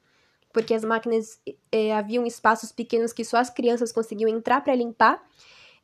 porque 0.52 0.74
as 0.74 0.84
máquinas 0.84 1.40
é, 1.72 1.94
haviam 1.94 2.26
espaços 2.26 2.72
pequenos 2.72 3.14
que 3.14 3.24
só 3.24 3.38
as 3.38 3.50
crianças 3.50 3.92
conseguiam 3.92 4.30
entrar 4.30 4.62
para 4.62 4.74
limpar, 4.74 5.24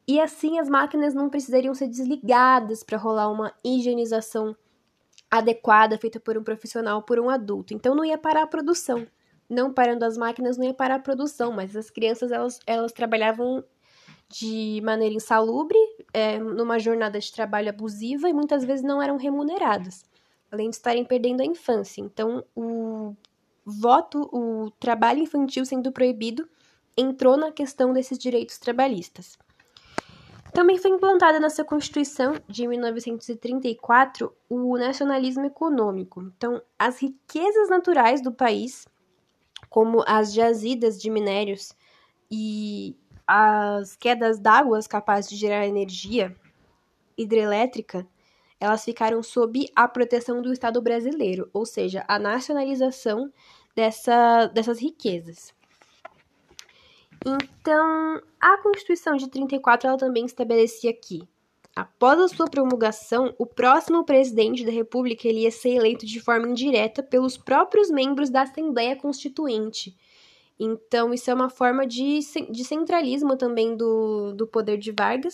e 0.08 0.20
assim 0.20 0.60
as 0.60 0.68
máquinas 0.68 1.13
não 1.13 1.30
precisariam 1.30 1.74
ser 1.74 1.88
desligadas 1.88 2.84
para 2.84 2.98
rolar 2.98 3.30
uma 3.30 3.53
higienização 3.63 4.56
adequada 5.30 5.98
feita 5.98 6.20
por 6.20 6.38
um 6.38 6.44
profissional, 6.44 7.03
por 7.03 7.20
um 7.20 7.30
adulto. 7.30 7.74
Então 7.74 7.96
não 7.96 8.03
ia 8.03 8.18
parar 8.18 8.44
a 8.44 8.48
produção. 8.48 9.08
Não 9.50 9.73
parando 9.73 10.05
as 10.05 10.17
máquinas, 10.17 10.57
não 10.57 10.65
ia 10.65 10.73
parar 10.73 10.95
a 10.95 11.00
produção, 11.00 11.51
mas 11.51 11.75
as 11.75 11.89
crianças 11.89 12.31
elas, 12.31 12.59
elas 12.65 12.91
trabalhavam 12.91 13.63
de 14.29 14.81
maneira 14.83 15.13
insalubre, 15.13 15.77
é, 16.13 16.39
numa 16.39 16.79
jornada 16.79 17.19
de 17.19 17.31
trabalho 17.31 17.69
abusiva 17.69 18.29
e 18.29 18.33
muitas 18.33 18.65
vezes 18.65 18.83
não 18.83 19.01
eram 19.01 19.17
remuneradas 19.17 20.05
além 20.53 20.69
de 20.69 20.75
estarem 20.75 21.03
perdendo 21.03 21.41
a 21.41 21.45
infância. 21.45 22.00
Então, 22.00 22.45
o 22.55 23.15
voto, 23.65 24.29
o 24.31 24.69
trabalho 24.79 25.19
infantil 25.19 25.65
sendo 25.65 25.91
proibido, 25.91 26.47
entrou 26.95 27.35
na 27.35 27.51
questão 27.51 27.91
desses 27.91 28.19
direitos 28.19 28.59
trabalhistas. 28.59 29.35
Também 30.53 30.77
foi 30.77 30.91
implantada 30.91 31.39
nessa 31.39 31.65
Constituição 31.65 32.35
de 32.47 32.67
1934 32.67 34.31
o 34.47 34.77
nacionalismo 34.77 35.43
econômico. 35.43 36.21
Então, 36.21 36.62
as 36.77 37.01
riquezas 37.01 37.69
naturais 37.69 38.21
do 38.21 38.31
país, 38.31 38.88
como 39.74 40.03
as 40.06 40.32
jazidas 40.32 41.01
de 41.01 41.10
minérios 41.10 41.75
e 42.30 42.96
as 43.25 43.96
quedas 43.96 44.38
d'água 44.38 44.80
capazes 44.88 45.27
de 45.32 45.36
gerar 45.36 45.65
energia 45.65 46.36
hidrelétrica, 47.18 48.08
elas 48.60 48.86
ficaram 48.86 49.24
sob 49.24 49.68
a 49.75 49.88
proteção 49.88 50.44
do 50.44 50.53
Estado 50.53 50.80
brasileiro, 50.80 51.50
ou 51.51 51.65
seja, 51.65 52.06
a 52.08 52.20
nacionalização 52.20 53.34
dessa, 53.75 54.46
dessas 54.46 54.80
riquezas. 54.80 55.56
Então, 57.25 58.22
a 58.39 58.58
Constituição 58.62 59.15
de 59.15 59.27
34 59.27 59.88
ela 59.88 59.98
também 59.98 60.24
estabelecia 60.24 60.94
que, 60.94 61.27
após 61.75 62.20
a 62.20 62.27
sua 62.27 62.48
promulgação, 62.48 63.34
o 63.38 63.46
próximo 63.46 64.03
presidente 64.03 64.65
da 64.65 64.72
República 64.72 65.27
ele 65.27 65.42
ia 65.42 65.51
ser 65.51 65.75
eleito 65.75 66.06
de 66.06 66.20
forma 66.20 66.50
indireta 66.50 67.01
pelos 67.01 67.38
próprios 67.38 67.89
membros 67.89 68.30
da 68.30 68.44
Assembleia 68.44 68.96
Constituinte. 68.96 69.96
Então, 70.60 71.13
isso 71.13 71.32
é 71.32 71.34
uma 71.34 71.50
forma 71.50 71.86
de, 71.86 72.20
de 72.50 72.63
centralismo 72.63 73.36
também 73.36 73.75
do, 73.75 74.34
do 74.34 74.48
poder 74.48 74.77
de 74.77 74.92
Vargas 74.92 75.34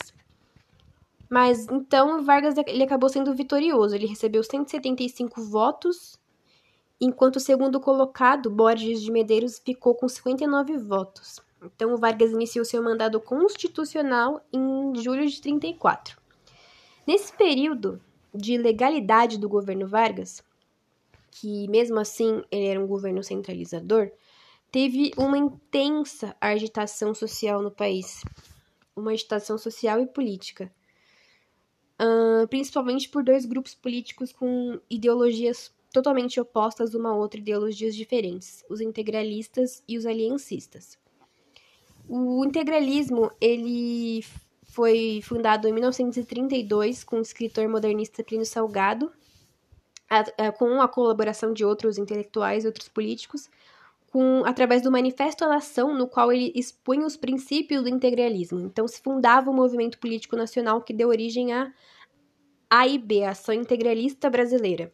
mas 1.29 1.67
então 1.69 2.23
Vargas 2.23 2.55
ele 2.65 2.83
acabou 2.83 3.07
sendo 3.07 3.35
vitorioso. 3.35 3.95
Ele 3.95 4.07
recebeu 4.07 4.43
175 4.43 5.41
votos 5.43 6.19
enquanto 6.99 7.35
o 7.35 7.39
segundo 7.39 7.79
colocado, 7.79 8.49
Borges 8.49 9.01
de 9.01 9.11
Medeiros, 9.11 9.59
ficou 9.59 9.93
com 9.93 10.07
59 10.07 10.77
votos. 10.79 11.39
Então, 11.63 11.95
Vargas 11.95 12.31
iniciou 12.31 12.65
seu 12.65 12.81
mandato 12.81 13.19
constitucional 13.19 14.41
em 14.51 14.95
julho 14.95 15.27
de 15.27 15.41
34. 15.41 16.18
Nesse 17.09 17.33
período 17.33 17.99
de 18.31 18.55
legalidade 18.55 19.39
do 19.39 19.49
governo 19.49 19.87
Vargas, 19.87 20.43
que 21.31 21.67
mesmo 21.67 21.99
assim 21.99 22.43
ele 22.51 22.67
era 22.67 22.79
um 22.79 22.85
governo 22.85 23.23
centralizador, 23.23 24.11
teve 24.71 25.11
uma 25.17 25.35
intensa 25.35 26.35
agitação 26.39 27.15
social 27.15 27.63
no 27.63 27.71
país, 27.71 28.23
uma 28.95 29.09
agitação 29.09 29.57
social 29.57 29.99
e 29.99 30.05
política, 30.05 30.71
principalmente 32.47 33.09
por 33.09 33.23
dois 33.23 33.43
grupos 33.43 33.73
políticos 33.73 34.31
com 34.31 34.79
ideologias 34.87 35.73
totalmente 35.91 36.39
opostas 36.39 36.93
uma 36.93 37.09
a 37.09 37.15
outra, 37.15 37.39
ideologias 37.39 37.95
diferentes, 37.95 38.63
os 38.69 38.81
integralistas 38.81 39.83
e 39.87 39.97
os 39.97 40.05
aliancistas. 40.05 40.95
O 42.07 42.45
integralismo, 42.45 43.31
ele 43.41 44.23
foi 44.69 45.19
fundado 45.23 45.67
em 45.67 45.73
1932 45.73 47.03
com 47.03 47.17
o 47.17 47.21
escritor 47.21 47.67
modernista 47.67 48.23
Plínio 48.23 48.45
Salgado, 48.45 49.11
a, 50.09 50.19
a, 50.47 50.51
com 50.51 50.81
a 50.81 50.87
colaboração 50.87 51.53
de 51.53 51.65
outros 51.65 51.97
intelectuais 51.97 52.63
e 52.63 52.67
outros 52.67 52.87
políticos, 52.87 53.49
com, 54.11 54.43
através 54.45 54.81
do 54.81 54.91
Manifesto 54.91 55.43
à 55.43 55.47
Nação, 55.47 55.93
no 55.95 56.07
qual 56.07 56.31
ele 56.31 56.51
expunha 56.55 57.05
os 57.05 57.17
princípios 57.17 57.83
do 57.83 57.89
integralismo. 57.89 58.59
Então, 58.59 58.87
se 58.87 59.01
fundava 59.01 59.49
o 59.49 59.53
movimento 59.53 59.99
político 59.99 60.35
nacional 60.35 60.81
que 60.81 60.93
deu 60.93 61.09
origem 61.09 61.53
à 61.53 61.71
AIB, 62.69 63.23
a 63.23 63.31
Ação 63.31 63.53
Integralista 63.53 64.29
Brasileira, 64.29 64.91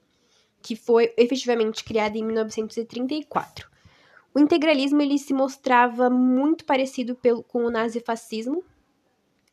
que 0.62 0.76
foi 0.76 1.14
efetivamente 1.18 1.84
criada 1.84 2.18
em 2.18 2.24
1934. 2.24 3.70
O 4.34 4.40
integralismo 4.40 5.02
ele 5.02 5.18
se 5.18 5.34
mostrava 5.34 6.10
muito 6.10 6.66
parecido 6.66 7.16
pelo, 7.16 7.44
com 7.44 7.64
o 7.66 7.72
nazifascismo, 7.72 8.64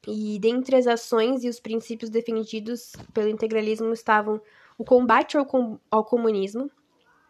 e 0.06 0.38
dentre 0.38 0.76
as 0.76 0.86
ações 0.86 1.44
e 1.44 1.48
os 1.48 1.60
princípios 1.60 2.10
defendidos 2.10 2.92
pelo 3.14 3.28
integralismo 3.28 3.92
estavam 3.92 4.40
o 4.76 4.84
combate 4.84 5.36
ao, 5.36 5.46
com, 5.46 5.78
ao 5.90 6.04
comunismo, 6.04 6.70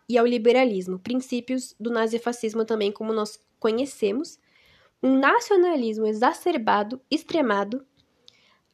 e 0.09 0.19
ao 0.19 0.27
liberalismo, 0.27 0.99
princípios 0.99 1.75
do 1.81 1.91
nazifascismo 1.91 2.65
também 2.65 2.93
como 2.93 3.13
nós 3.13 3.43
conhecemos, 3.59 4.39
um 5.03 5.19
nacionalismo 5.19 6.07
exacerbado, 6.07 7.01
extremado, 7.11 7.85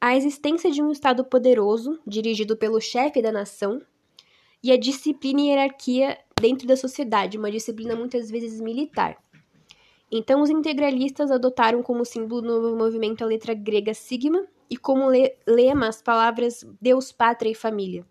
a 0.01 0.15
existência 0.15 0.69
de 0.69 0.81
um 0.81 0.91
Estado 0.91 1.23
poderoso, 1.23 1.99
dirigido 2.05 2.57
pelo 2.57 2.79
chefe 2.81 3.21
da 3.21 3.31
nação, 3.31 3.81
e 4.61 4.71
a 4.71 4.77
disciplina 4.77 5.39
e 5.39 5.47
hierarquia 5.47 6.17
dentro 6.39 6.67
da 6.67 6.75
sociedade, 6.75 7.37
uma 7.37 7.51
disciplina 7.51 7.95
muitas 7.95 8.29
vezes 8.29 8.59
militar. 8.59 9.17
Então, 10.11 10.41
os 10.41 10.49
integralistas 10.49 11.29
adotaram 11.31 11.83
como 11.83 12.03
símbolo 12.03 12.41
do 12.41 12.47
novo 12.47 12.75
movimento 12.75 13.23
a 13.23 13.27
letra 13.27 13.53
grega 13.53 13.93
sigma 13.93 14.45
e 14.69 14.75
como 14.75 15.09
lema 15.47 15.87
as 15.87 16.01
palavras 16.01 16.65
Deus, 16.81 17.11
Pátria 17.11 17.51
e 17.51 17.55
Família. 17.55 18.05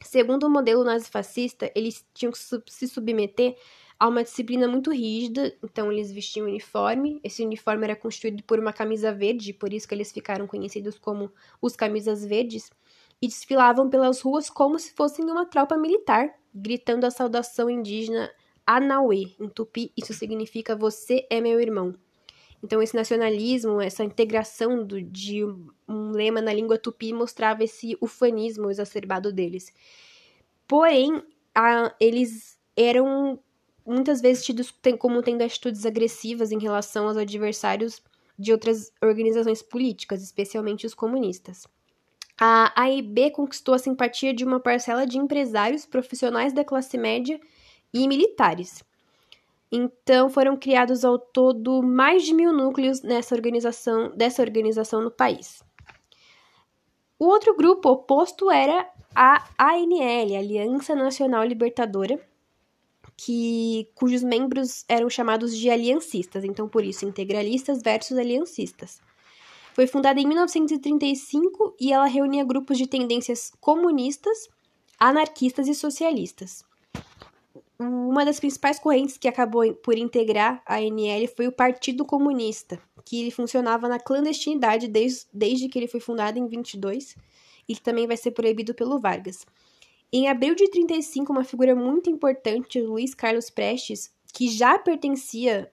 Segundo 0.00 0.44
o 0.44 0.50
modelo 0.50 0.84
nazifascista, 0.84 1.70
eles 1.74 2.06
tinham 2.14 2.32
que 2.32 2.38
se 2.72 2.86
submeter 2.86 3.56
a 3.98 4.06
uma 4.06 4.22
disciplina 4.22 4.68
muito 4.68 4.92
rígida, 4.92 5.52
então 5.62 5.90
eles 5.90 6.12
vestiam 6.12 6.46
uniforme. 6.46 7.20
Esse 7.24 7.44
uniforme 7.44 7.84
era 7.84 7.96
constituído 7.96 8.44
por 8.44 8.60
uma 8.60 8.72
camisa 8.72 9.12
verde, 9.12 9.52
por 9.52 9.72
isso 9.72 9.88
que 9.88 9.94
eles 9.94 10.12
ficaram 10.12 10.46
conhecidos 10.46 10.96
como 10.98 11.32
os 11.60 11.74
camisas 11.74 12.24
verdes, 12.24 12.70
e 13.20 13.26
desfilavam 13.26 13.90
pelas 13.90 14.20
ruas 14.20 14.48
como 14.48 14.78
se 14.78 14.94
fossem 14.94 15.24
uma 15.24 15.44
tropa 15.44 15.76
militar, 15.76 16.32
gritando 16.54 17.04
a 17.04 17.10
saudação 17.10 17.68
indígena 17.68 18.30
Anauê. 18.68 19.32
Em 19.40 19.48
tupi, 19.48 19.90
isso 19.96 20.12
significa 20.12 20.76
você 20.76 21.26
é 21.30 21.40
meu 21.40 21.58
irmão. 21.58 21.94
Então, 22.62 22.82
esse 22.82 22.94
nacionalismo, 22.94 23.80
essa 23.80 24.04
integração 24.04 24.84
do, 24.84 25.00
de 25.00 25.42
um 25.88 26.10
lema 26.10 26.42
na 26.42 26.52
língua 26.52 26.76
tupi 26.76 27.12
mostrava 27.12 27.64
esse 27.64 27.96
ufanismo 27.98 28.70
exacerbado 28.70 29.32
deles. 29.32 29.72
Porém, 30.66 31.22
a, 31.54 31.94
eles 31.98 32.58
eram 32.76 33.38
muitas 33.86 34.20
vezes 34.20 34.44
tidos 34.44 34.74
como 34.98 35.22
tendo 35.22 35.42
atitudes 35.42 35.86
agressivas 35.86 36.52
em 36.52 36.58
relação 36.58 37.08
aos 37.08 37.16
adversários 37.16 38.02
de 38.38 38.52
outras 38.52 38.92
organizações 39.02 39.62
políticas, 39.62 40.22
especialmente 40.22 40.84
os 40.84 40.94
comunistas. 40.94 41.66
A 42.38 42.72
AIB 42.82 43.30
conquistou 43.30 43.74
a 43.74 43.78
simpatia 43.78 44.34
de 44.34 44.44
uma 44.44 44.60
parcela 44.60 45.06
de 45.06 45.16
empresários, 45.16 45.86
profissionais 45.86 46.52
da 46.52 46.64
classe 46.64 46.98
média 46.98 47.40
e 47.92 48.06
militares. 48.06 48.82
Então 49.70 50.30
foram 50.30 50.56
criados 50.56 51.04
ao 51.04 51.18
todo 51.18 51.82
mais 51.82 52.24
de 52.24 52.32
mil 52.32 52.52
núcleos 52.52 53.02
nessa 53.02 53.34
organização, 53.34 54.10
dessa 54.16 54.42
organização 54.42 55.02
no 55.02 55.10
país. 55.10 55.62
O 57.18 57.26
outro 57.26 57.54
grupo 57.54 57.90
oposto 57.90 58.50
era 58.50 58.88
a 59.14 59.44
ANL, 59.58 60.36
Aliança 60.38 60.94
Nacional 60.94 61.44
Libertadora, 61.44 62.18
que, 63.16 63.90
cujos 63.94 64.22
membros 64.22 64.84
eram 64.88 65.10
chamados 65.10 65.56
de 65.56 65.68
aliancistas, 65.68 66.44
então 66.44 66.68
por 66.68 66.84
isso 66.84 67.04
integralistas 67.04 67.82
versus 67.82 68.16
aliancistas. 68.16 69.00
Foi 69.74 69.86
fundada 69.86 70.20
em 70.20 70.26
1935 70.26 71.76
e 71.80 71.92
ela 71.92 72.06
reunia 72.06 72.44
grupos 72.44 72.78
de 72.78 72.86
tendências 72.86 73.52
comunistas, 73.60 74.48
anarquistas 74.98 75.66
e 75.66 75.74
socialistas 75.74 76.67
uma 77.78 78.24
das 78.24 78.40
principais 78.40 78.78
correntes 78.78 79.16
que 79.16 79.28
acabou 79.28 79.72
por 79.74 79.96
integrar 79.96 80.60
a 80.66 80.76
ANL 80.76 81.28
foi 81.36 81.46
o 81.46 81.52
Partido 81.52 82.04
Comunista, 82.04 82.80
que 83.04 83.20
ele 83.20 83.30
funcionava 83.30 83.88
na 83.88 84.00
clandestinidade 84.00 84.88
desde, 84.88 85.26
desde 85.32 85.68
que 85.68 85.78
ele 85.78 85.86
foi 85.86 86.00
fundado 86.00 86.38
em 86.38 86.46
22 86.48 87.14
e 87.68 87.74
que 87.74 87.80
também 87.80 88.06
vai 88.06 88.16
ser 88.16 88.32
proibido 88.32 88.74
pelo 88.74 88.98
Vargas. 88.98 89.46
Em 90.12 90.28
abril 90.28 90.54
de 90.54 90.68
35, 90.70 91.30
uma 91.30 91.44
figura 91.44 91.74
muito 91.74 92.10
importante, 92.10 92.80
Luiz 92.80 93.14
Carlos 93.14 93.50
Prestes, 93.50 94.10
que 94.32 94.48
já 94.48 94.78
pertencia 94.78 95.70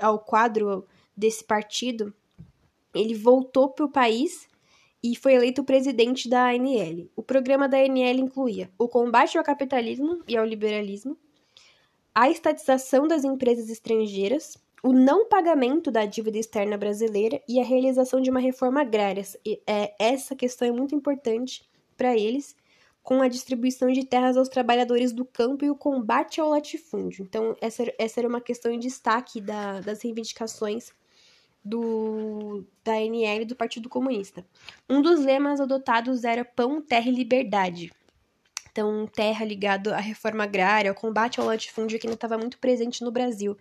ao 0.00 0.18
quadro 0.18 0.84
desse 1.16 1.44
partido, 1.44 2.12
ele 2.94 3.14
voltou 3.14 3.70
para 3.70 3.84
o 3.84 3.90
país 3.90 4.48
e 5.02 5.16
foi 5.16 5.34
eleito 5.34 5.62
presidente 5.62 6.28
da 6.28 6.48
ANL. 6.48 7.08
O 7.14 7.22
programa 7.22 7.68
da 7.68 7.78
ANL 7.78 8.18
incluía 8.18 8.70
o 8.76 8.88
combate 8.88 9.38
ao 9.38 9.44
capitalismo 9.44 10.22
e 10.26 10.36
ao 10.36 10.44
liberalismo, 10.44 11.16
a 12.16 12.30
estatização 12.30 13.06
das 13.06 13.24
empresas 13.24 13.68
estrangeiras, 13.68 14.56
o 14.82 14.90
não 14.90 15.28
pagamento 15.28 15.90
da 15.90 16.06
dívida 16.06 16.38
externa 16.38 16.78
brasileira 16.78 17.42
e 17.46 17.60
a 17.60 17.64
realização 17.64 18.22
de 18.22 18.30
uma 18.30 18.40
reforma 18.40 18.80
agrária. 18.80 19.22
E, 19.44 19.60
é, 19.66 19.94
essa 19.98 20.34
questão 20.34 20.66
é 20.66 20.72
muito 20.72 20.94
importante 20.94 21.68
para 21.94 22.16
eles, 22.16 22.56
com 23.02 23.20
a 23.20 23.28
distribuição 23.28 23.92
de 23.92 24.02
terras 24.02 24.38
aos 24.38 24.48
trabalhadores 24.48 25.12
do 25.12 25.26
campo 25.26 25.62
e 25.62 25.70
o 25.70 25.76
combate 25.76 26.40
ao 26.40 26.48
latifúndio. 26.48 27.22
Então, 27.22 27.54
essa, 27.60 27.84
essa 27.98 28.18
era 28.18 28.28
uma 28.28 28.40
questão 28.40 28.72
em 28.72 28.78
destaque 28.78 29.38
da, 29.38 29.82
das 29.82 30.02
reivindicações 30.02 30.90
do, 31.62 32.64
da 32.82 32.98
NL 32.98 33.44
do 33.44 33.54
Partido 33.54 33.90
Comunista. 33.90 34.42
Um 34.88 35.02
dos 35.02 35.22
lemas 35.22 35.60
adotados 35.60 36.24
era 36.24 36.46
Pão, 36.46 36.80
Terra 36.80 37.10
e 37.10 37.14
Liberdade. 37.14 37.92
Então, 38.76 39.06
terra 39.06 39.42
ligado 39.42 39.88
à 39.94 39.96
reforma 39.96 40.44
agrária, 40.44 40.90
ao 40.90 40.94
combate 40.94 41.40
ao 41.40 41.46
latifúndio 41.46 41.98
que 41.98 42.06
ainda 42.06 42.14
estava 42.14 42.36
muito 42.36 42.58
presente 42.58 43.02
no 43.02 43.10
Brasil, 43.10 43.56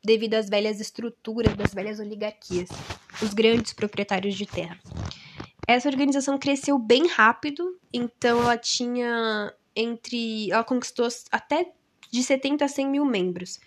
devido 0.00 0.34
às 0.34 0.48
velhas 0.48 0.78
estruturas 0.78 1.56
das 1.56 1.74
velhas 1.74 1.98
oligarquias, 1.98 2.68
os 3.20 3.34
grandes 3.34 3.72
proprietários 3.72 4.36
de 4.36 4.46
terra. 4.46 4.78
Essa 5.66 5.88
organização 5.88 6.38
cresceu 6.38 6.78
bem 6.78 7.08
rápido, 7.08 7.80
então 7.92 8.40
ela 8.42 8.56
tinha 8.56 9.52
entre. 9.74 10.52
Ela 10.52 10.62
conquistou 10.62 11.08
até 11.32 11.72
de 12.08 12.22
70 12.22 12.64
a 12.64 12.68
100 12.68 12.86
mil 12.86 13.04
membros. 13.04 13.58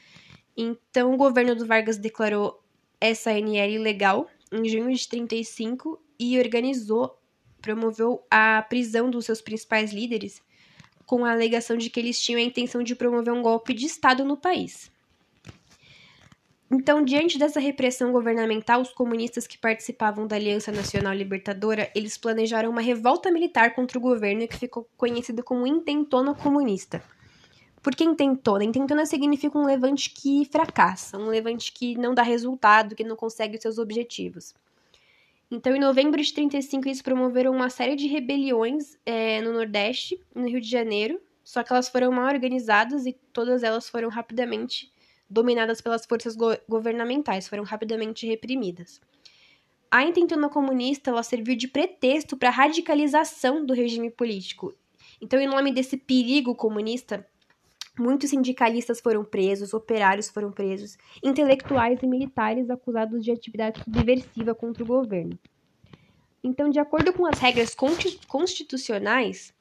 Então, 0.55 1.13
o 1.13 1.17
governo 1.17 1.53
do 1.53 1.67
Vargas 1.67 1.97
declarou 1.97 2.63
essa 3.01 3.29
ANL 3.29 3.81
legal 3.81 4.29
em 4.49 4.69
junho 4.69 4.95
de 4.95 5.05
35 5.05 6.01
e 6.17 6.39
organizou, 6.39 7.19
promoveu 7.61 8.25
a 8.31 8.61
prisão 8.61 9.09
dos 9.09 9.25
seus 9.25 9.41
principais 9.41 9.91
líderes 9.91 10.41
com 11.05 11.25
a 11.25 11.31
alegação 11.31 11.77
de 11.77 11.89
que 11.89 11.99
eles 11.99 12.19
tinham 12.19 12.39
a 12.39 12.43
intenção 12.43 12.83
de 12.83 12.95
promover 12.95 13.33
um 13.33 13.41
golpe 13.41 13.73
de 13.73 13.85
Estado 13.85 14.23
no 14.23 14.37
país. 14.37 14.91
Então, 16.71 17.03
diante 17.03 17.37
dessa 17.37 17.59
repressão 17.59 18.11
governamental, 18.11 18.81
os 18.81 18.91
comunistas 18.91 19.45
que 19.45 19.59
participavam 19.59 20.25
da 20.25 20.35
Aliança 20.35 20.71
Nacional 20.71 21.13
Libertadora, 21.13 21.91
eles 21.93 22.17
planejaram 22.17 22.71
uma 22.71 22.81
revolta 22.81 23.29
militar 23.29 23.75
contra 23.75 23.97
o 23.97 24.01
governo 24.01 24.47
que 24.47 24.57
ficou 24.57 24.89
conhecida 24.97 25.43
como 25.43 25.67
Intentona 25.67 26.33
Comunista. 26.33 27.03
Por 27.79 27.93
que 27.93 28.03
intentona? 28.03 28.63
Intentona 28.63 29.05
significa 29.05 29.55
um 29.55 29.65
levante 29.65 30.09
que 30.09 30.45
fracassa, 30.45 31.17
um 31.17 31.27
levante 31.27 31.71
que 31.71 31.95
não 31.95 32.15
dá 32.15 32.23
resultado, 32.23 32.95
que 32.95 33.03
não 33.03 33.15
consegue 33.15 33.57
os 33.57 33.61
seus 33.61 33.77
objetivos. 33.77 34.55
Então, 35.49 35.75
em 35.75 35.79
novembro 35.79 36.21
de 36.21 36.33
35, 36.33 36.87
eles 36.87 37.01
promoveram 37.01 37.51
uma 37.51 37.69
série 37.69 37.95
de 37.95 38.07
rebeliões 38.07 38.97
é, 39.05 39.41
no 39.41 39.53
Nordeste, 39.53 40.19
no 40.33 40.47
Rio 40.47 40.59
de 40.59 40.69
Janeiro, 40.69 41.21
só 41.43 41.61
que 41.63 41.71
elas 41.71 41.89
foram 41.89 42.11
mal 42.11 42.27
organizadas 42.27 43.05
e 43.05 43.13
todas 43.31 43.63
elas 43.63 43.89
foram 43.89 44.09
rapidamente 44.09 44.91
dominadas 45.29 45.81
pelas 45.81 46.05
forças 46.05 46.35
go 46.35 46.55
governamentais, 46.67 47.47
foram 47.47 47.63
rapidamente 47.63 48.25
reprimidas. 48.25 49.01
A 49.91 50.03
intentona 50.03 50.49
comunista 50.49 51.11
ela 51.11 51.21
serviu 51.21 51.55
de 51.55 51.67
pretexto 51.67 52.35
para 52.35 52.49
a 52.49 52.51
radicalização 52.51 53.65
do 53.65 53.73
regime 53.73 54.09
político. 54.09 54.73
Então, 55.21 55.39
em 55.39 55.47
nome 55.47 55.71
desse 55.71 55.97
perigo 55.97 56.55
comunista, 56.55 57.27
muitos 57.97 58.29
sindicalistas 58.29 58.99
foram 58.99 59.23
presos, 59.23 59.73
operários 59.73 60.29
foram 60.29 60.51
presos, 60.51 60.97
intelectuais 61.23 62.01
e 62.01 62.07
militares 62.07 62.69
acusados 62.69 63.23
de 63.23 63.31
atividade 63.31 63.83
subversiva 63.83 64.55
contra 64.55 64.83
o 64.83 64.87
governo. 64.87 65.37
Então, 66.43 66.69
de 66.69 66.79
acordo 66.79 67.13
com 67.13 67.25
as 67.25 67.39
regras 67.39 67.75
constitucionais, 68.27 69.53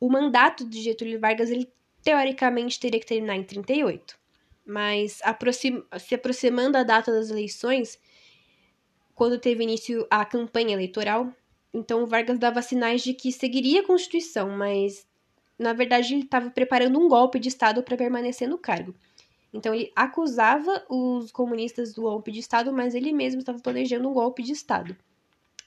o 0.00 0.08
mandato 0.08 0.68
de 0.68 0.80
Getúlio 0.82 1.20
Vargas 1.20 1.50
ele 1.50 1.70
teoricamente 2.02 2.80
teria 2.80 2.98
que 2.98 3.06
terminar 3.06 3.36
em 3.36 3.44
38. 3.44 4.18
Mas 4.66 5.20
aproxim 5.22 5.82
se 5.98 6.14
aproximando 6.14 6.78
a 6.78 6.82
data 6.82 7.12
das 7.12 7.30
eleições, 7.30 7.98
quando 9.14 9.38
teve 9.38 9.62
início 9.62 10.06
a 10.10 10.24
campanha 10.24 10.72
eleitoral, 10.72 11.32
então 11.72 12.06
Vargas 12.06 12.38
dava 12.38 12.62
sinais 12.62 13.02
de 13.02 13.14
que 13.14 13.30
seguiria 13.30 13.80
a 13.80 13.86
Constituição, 13.86 14.50
mas 14.50 15.06
na 15.60 15.74
verdade 15.74 16.14
ele 16.14 16.22
estava 16.22 16.50
preparando 16.50 16.98
um 16.98 17.06
golpe 17.06 17.38
de 17.38 17.48
Estado 17.48 17.82
para 17.82 17.96
permanecer 17.96 18.48
no 18.48 18.56
cargo. 18.56 18.94
Então 19.52 19.74
ele 19.74 19.92
acusava 19.94 20.84
os 20.88 21.30
comunistas 21.30 21.92
do 21.92 22.02
golpe 22.02 22.32
de 22.32 22.40
Estado, 22.40 22.72
mas 22.72 22.94
ele 22.94 23.12
mesmo 23.12 23.40
estava 23.40 23.58
planejando 23.58 24.08
um 24.08 24.14
golpe 24.14 24.42
de 24.42 24.52
Estado. 24.52 24.96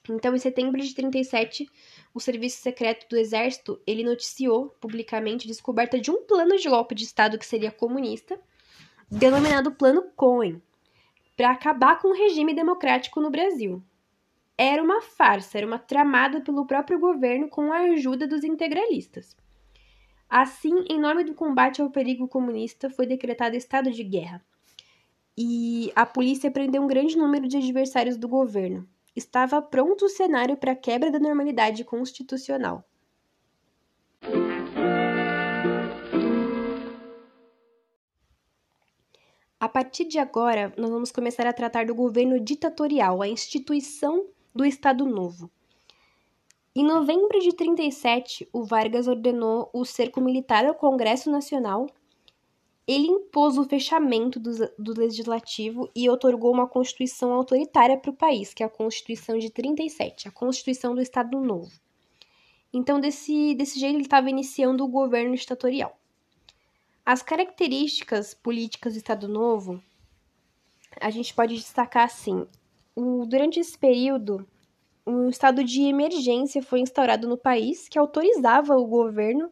Então, 0.09 0.35
em 0.35 0.39
setembro 0.39 0.81
de 0.81 0.93
37, 0.93 1.69
o 2.13 2.19
Serviço 2.19 2.61
Secreto 2.61 3.07
do 3.07 3.15
Exército 3.15 3.79
ele 3.87 4.03
noticiou 4.03 4.69
publicamente 4.81 5.45
a 5.45 5.51
descoberta 5.51 5.99
de 5.99 6.11
um 6.11 6.23
plano 6.23 6.57
de 6.57 6.67
golpe 6.67 6.95
de 6.95 7.03
Estado 7.03 7.37
que 7.37 7.45
seria 7.45 7.71
comunista, 7.71 8.37
denominado 9.09 9.71
Plano 9.71 10.03
Cohen, 10.15 10.61
para 11.37 11.51
acabar 11.51 12.01
com 12.01 12.09
o 12.09 12.17
regime 12.17 12.53
democrático 12.53 13.21
no 13.21 13.29
Brasil. 13.29 13.81
Era 14.57 14.83
uma 14.83 15.01
farsa, 15.01 15.57
era 15.57 15.67
uma 15.67 15.79
tramada 15.79 16.41
pelo 16.41 16.65
próprio 16.65 16.99
governo 16.99 17.47
com 17.47 17.71
a 17.71 17.79
ajuda 17.91 18.27
dos 18.27 18.43
integralistas. 18.43 19.37
Assim, 20.35 20.83
em 20.89 20.99
nome 20.99 21.23
do 21.23 21.35
combate 21.35 21.79
ao 21.79 21.91
perigo 21.91 22.27
comunista, 22.27 22.89
foi 22.89 23.05
decretado 23.05 23.55
estado 23.55 23.91
de 23.91 24.03
guerra. 24.03 24.43
E 25.37 25.91
a 25.95 26.07
polícia 26.07 26.49
prendeu 26.49 26.81
um 26.81 26.87
grande 26.87 27.15
número 27.15 27.47
de 27.47 27.57
adversários 27.57 28.17
do 28.17 28.27
governo, 28.27 28.89
estava 29.15 29.61
pronto 29.61 30.05
o 30.05 30.09
cenário 30.09 30.57
para 30.57 30.71
a 30.71 30.75
quebra 30.75 31.11
da 31.11 31.19
normalidade 31.19 31.83
constitucional. 31.83 32.83
A 39.59 39.69
partir 39.69 40.05
de 40.05 40.17
agora, 40.17 40.73
nós 40.75 40.89
vamos 40.89 41.11
começar 41.11 41.45
a 41.45 41.53
tratar 41.53 41.85
do 41.85 41.93
governo 41.93 42.39
ditatorial, 42.39 43.21
a 43.21 43.27
instituição 43.27 44.25
do 44.51 44.65
Estado 44.65 45.05
Novo. 45.05 45.51
Em 46.75 46.83
novembro 46.83 47.39
de 47.39 47.53
37, 47.53 48.49
o 48.51 48.63
Vargas 48.63 49.07
ordenou 49.07 49.69
o 49.73 49.85
cerco 49.85 50.19
militar 50.19 50.65
ao 50.65 50.73
Congresso 50.73 51.29
Nacional 51.29 51.87
ele 52.85 53.07
impôs 53.07 53.57
o 53.57 53.63
fechamento 53.63 54.39
do, 54.39 54.51
do 54.77 54.99
legislativo 54.99 55.89
e 55.95 56.09
otorgou 56.09 56.51
uma 56.51 56.67
constituição 56.67 57.31
autoritária 57.31 57.97
para 57.97 58.11
o 58.11 58.15
país, 58.15 58.53
que 58.53 58.61
é 58.61 58.65
a 58.65 58.69
Constituição 58.69 59.37
de 59.37 59.49
37, 59.49 60.27
a 60.27 60.31
Constituição 60.31 60.93
do 60.93 61.01
Estado 61.01 61.39
Novo. 61.39 61.71
Então, 62.73 62.99
desse, 62.99 63.55
desse 63.55 63.79
jeito, 63.79 63.95
ele 63.95 64.03
estava 64.03 64.29
iniciando 64.29 64.83
o 64.83 64.89
governo 64.89 65.35
ditatorial. 65.35 65.97
As 67.05 67.21
características 67.21 68.33
políticas 68.33 68.93
do 68.93 68.97
Estado 68.97 69.27
Novo, 69.27 69.81
a 70.99 71.09
gente 71.09 71.33
pode 71.33 71.55
destacar 71.55 72.05
assim: 72.05 72.45
o, 72.95 73.25
durante 73.25 73.59
esse 73.59 73.77
período, 73.77 74.45
um 75.05 75.29
estado 75.29 75.63
de 75.63 75.81
emergência 75.83 76.61
foi 76.61 76.79
instaurado 76.79 77.27
no 77.27 77.37
país 77.37 77.87
que 77.89 77.99
autorizava 77.99 78.75
o 78.75 78.85
governo 78.85 79.51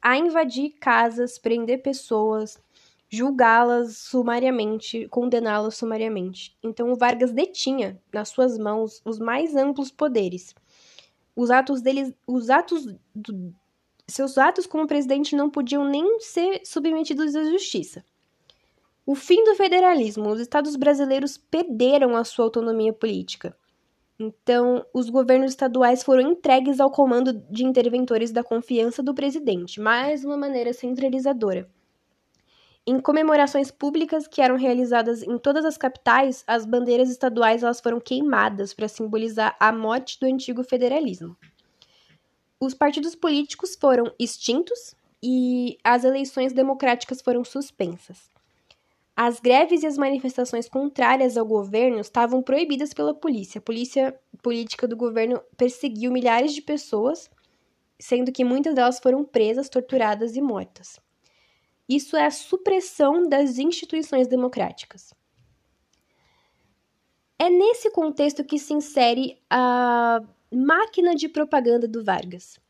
a 0.00 0.16
invadir 0.16 0.70
casas, 0.80 1.38
prender 1.38 1.82
pessoas, 1.82 2.60
julgá-las 3.08 3.96
sumariamente, 3.96 5.08
condená-las 5.08 5.76
sumariamente. 5.76 6.56
Então, 6.62 6.92
o 6.92 6.96
Vargas 6.96 7.32
detinha 7.32 8.00
nas 8.12 8.28
suas 8.28 8.58
mãos 8.58 9.00
os 9.04 9.18
mais 9.18 9.56
amplos 9.56 9.90
poderes. 9.90 10.54
Os 11.34 11.50
atos 11.50 11.80
deles, 11.80 12.12
os 12.26 12.50
atos 12.50 12.86
do, 13.14 13.54
seus 14.06 14.38
atos 14.38 14.66
como 14.66 14.86
presidente 14.86 15.36
não 15.36 15.50
podiam 15.50 15.84
nem 15.84 16.20
ser 16.20 16.62
submetidos 16.64 17.34
à 17.34 17.44
justiça. 17.44 18.04
O 19.04 19.14
fim 19.14 19.42
do 19.44 19.54
federalismo, 19.54 20.28
os 20.28 20.40
estados 20.40 20.76
brasileiros 20.76 21.38
perderam 21.38 22.16
a 22.16 22.24
sua 22.24 22.44
autonomia 22.44 22.92
política. 22.92 23.56
Então, 24.20 24.84
os 24.92 25.08
governos 25.08 25.52
estaduais 25.52 26.02
foram 26.02 26.32
entregues 26.32 26.80
ao 26.80 26.90
comando 26.90 27.32
de 27.32 27.64
interventores 27.64 28.32
da 28.32 28.42
confiança 28.42 29.00
do 29.00 29.14
presidente, 29.14 29.80
mais 29.80 30.24
uma 30.24 30.36
maneira 30.36 30.72
centralizadora. 30.72 31.70
Em 32.84 32.98
comemorações 32.98 33.70
públicas 33.70 34.26
que 34.26 34.40
eram 34.40 34.56
realizadas 34.56 35.22
em 35.22 35.38
todas 35.38 35.64
as 35.64 35.76
capitais, 35.76 36.42
as 36.46 36.66
bandeiras 36.66 37.10
estaduais 37.10 37.62
elas 37.62 37.80
foram 37.80 38.00
queimadas 38.00 38.74
para 38.74 38.88
simbolizar 38.88 39.54
a 39.60 39.70
morte 39.70 40.18
do 40.18 40.26
antigo 40.26 40.64
federalismo. 40.64 41.36
Os 42.58 42.74
partidos 42.74 43.14
políticos 43.14 43.76
foram 43.80 44.12
extintos 44.18 44.96
e 45.22 45.78
as 45.84 46.02
eleições 46.02 46.52
democráticas 46.52 47.20
foram 47.20 47.44
suspensas. 47.44 48.37
As 49.20 49.40
greves 49.40 49.82
e 49.82 49.86
as 49.88 49.98
manifestações 49.98 50.68
contrárias 50.68 51.36
ao 51.36 51.44
governo 51.44 51.98
estavam 51.98 52.40
proibidas 52.40 52.94
pela 52.94 53.12
polícia. 53.12 53.58
A 53.58 53.62
polícia 53.62 54.16
política 54.40 54.86
do 54.86 54.96
governo 54.96 55.42
perseguiu 55.56 56.12
milhares 56.12 56.54
de 56.54 56.62
pessoas, 56.62 57.28
sendo 57.98 58.30
que 58.30 58.44
muitas 58.44 58.76
delas 58.76 59.00
foram 59.00 59.24
presas, 59.24 59.68
torturadas 59.68 60.36
e 60.36 60.40
mortas. 60.40 61.00
Isso 61.88 62.16
é 62.16 62.26
a 62.26 62.30
supressão 62.30 63.28
das 63.28 63.58
instituições 63.58 64.28
democráticas. 64.28 65.12
É 67.40 67.50
nesse 67.50 67.90
contexto 67.90 68.44
que 68.44 68.56
se 68.56 68.72
insere 68.72 69.42
a 69.50 70.20
máquina 70.48 71.16
de 71.16 71.28
propaganda 71.28 71.88
do 71.88 72.04
Vargas. 72.04 72.60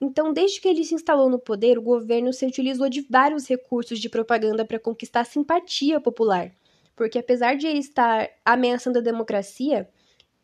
Então, 0.00 0.32
desde 0.32 0.60
que 0.60 0.68
ele 0.68 0.84
se 0.84 0.94
instalou 0.94 1.28
no 1.28 1.38
poder, 1.38 1.76
o 1.78 1.82
governo 1.82 2.32
se 2.32 2.46
utilizou 2.46 2.88
de 2.88 3.00
vários 3.00 3.48
recursos 3.48 3.98
de 3.98 4.08
propaganda 4.08 4.64
para 4.64 4.78
conquistar 4.78 5.24
simpatia 5.24 6.00
popular. 6.00 6.52
Porque 6.94 7.18
apesar 7.18 7.56
de 7.56 7.66
ele 7.66 7.80
estar 7.80 8.28
ameaçando 8.44 8.98
a 8.98 9.02
democracia, 9.02 9.88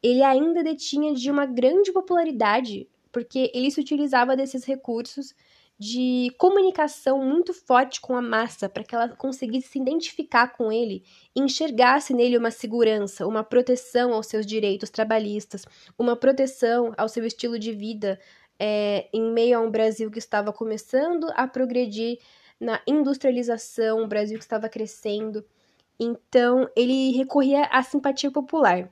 ele 0.02 0.22
ainda 0.22 0.62
detinha 0.62 1.14
de 1.14 1.30
uma 1.30 1.46
grande 1.46 1.92
popularidade, 1.92 2.88
porque 3.12 3.50
ele 3.54 3.70
se 3.70 3.80
utilizava 3.80 4.36
desses 4.36 4.64
recursos 4.64 5.34
de 5.78 6.32
comunicação 6.38 7.18
muito 7.24 7.52
forte 7.52 8.00
com 8.00 8.14
a 8.14 8.22
massa, 8.22 8.68
para 8.68 8.84
que 8.84 8.94
ela 8.94 9.08
conseguisse 9.08 9.68
se 9.68 9.78
identificar 9.78 10.48
com 10.48 10.70
ele 10.70 11.02
enxergasse 11.34 12.14
nele 12.14 12.38
uma 12.38 12.50
segurança, 12.50 13.26
uma 13.26 13.42
proteção 13.42 14.14
aos 14.14 14.26
seus 14.28 14.46
direitos 14.46 14.88
trabalhistas, 14.88 15.64
uma 15.98 16.14
proteção 16.16 16.92
ao 16.96 17.08
seu 17.08 17.24
estilo 17.24 17.58
de 17.58 17.72
vida, 17.72 18.20
é, 18.58 19.08
em 19.12 19.32
meio 19.32 19.58
a 19.58 19.60
um 19.60 19.70
Brasil 19.70 20.10
que 20.10 20.18
estava 20.18 20.52
começando 20.52 21.30
a 21.34 21.46
progredir 21.46 22.18
na 22.60 22.80
industrialização, 22.86 24.02
um 24.02 24.08
Brasil 24.08 24.38
que 24.38 24.44
estava 24.44 24.68
crescendo. 24.68 25.44
Então, 25.98 26.68
ele 26.76 27.12
recorria 27.12 27.64
à 27.66 27.82
simpatia 27.82 28.30
popular. 28.30 28.90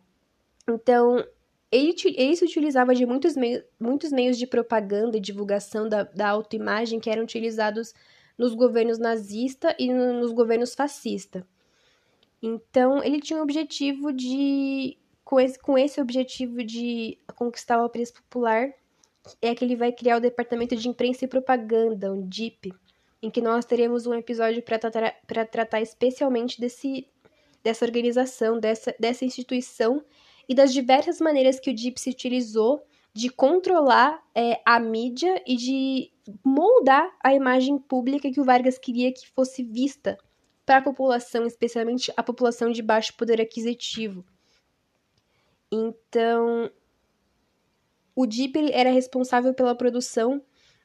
Então, 0.69 1.25
ele, 1.71 1.95
ele 2.17 2.37
se 2.37 2.45
utilizava 2.45 2.95
de 2.95 3.07
muitos, 3.07 3.37
meios, 3.37 3.65
muitos 3.81 4.13
meios 4.13 4.39
de 4.39 4.47
propaganda 4.47 5.17
e 5.17 5.21
divulgação 5.21 5.89
da, 5.89 6.03
da 6.03 6.29
autoimagem 6.29 7.01
que 7.01 7.11
eram 7.11 7.23
utilizados 7.23 7.95
nos 8.37 8.55
governos 8.55 8.99
nazista 8.99 9.75
e 9.79 9.93
no, 9.93 10.21
nos 10.21 10.33
governos 10.33 10.75
fascista. 10.75 11.47
Então, 12.43 13.03
ele 13.03 13.21
tinha 13.21 13.39
o 13.39 13.43
objetivo 13.43 14.13
de. 14.13 14.99
Com 15.25 15.41
esse, 15.41 15.59
com 15.59 15.79
esse 15.79 16.01
objetivo 16.01 16.63
de 16.63 17.17
conquistar 17.35 17.81
o 17.81 17.87
apreço 17.87 18.15
popular, 18.15 18.75
é 19.41 19.55
que 19.55 19.65
ele 19.65 19.77
vai 19.77 19.93
criar 19.93 20.17
o 20.17 20.21
Departamento 20.21 20.75
de 20.77 20.89
Imprensa 20.89 21.25
e 21.25 21.29
Propaganda, 21.29 22.13
o 22.13 22.23
DIP, 22.23 22.73
em 23.23 23.31
que 23.31 23.41
nós 23.41 23.65
teremos 23.65 24.07
um 24.07 24.15
episódio 24.15 24.63
para 24.63 24.79
tratar, 24.79 25.15
tratar 25.47 25.81
especialmente 25.81 26.61
desse, 26.61 27.09
dessa 27.63 27.85
organização, 27.85 28.59
dessa, 28.59 28.95
dessa 28.99 29.25
instituição 29.25 30.05
e 30.49 30.55
das 30.55 30.73
diversas 30.73 31.21
maneiras 31.21 31.61
que 31.61 31.71
o 31.71 31.75
DIP 31.75 31.99
se 31.99 32.11
utilizou 32.11 32.85
de 33.15 33.29
controlar 33.29 34.23
é, 34.35 34.61
a 34.65 34.81
mídia 34.81 35.43
e 35.47 35.55
de 35.55 36.11
moldar 36.43 37.15
a 37.23 37.35
imagem 37.35 37.79
pública 37.79 38.31
que 38.31 38.41
o 38.41 38.45
Vargas 38.45 38.79
queria 38.79 39.13
que 39.13 39.29
fosse 39.29 39.63
vista 39.63 40.19
para 40.65 40.79
a 40.79 40.83
população, 40.83 41.47
especialmente 41.47 42.13
a 42.17 42.23
população 42.23 42.71
de 42.71 42.83
baixo 42.83 43.15
poder 43.17 43.41
aquisitivo. 43.41 44.25
Então, 45.71 46.71
o 48.15 48.27
DIP 48.27 48.71
era 48.73 48.91
responsável 48.91 49.55
pela 49.55 49.75
produção 49.75 50.43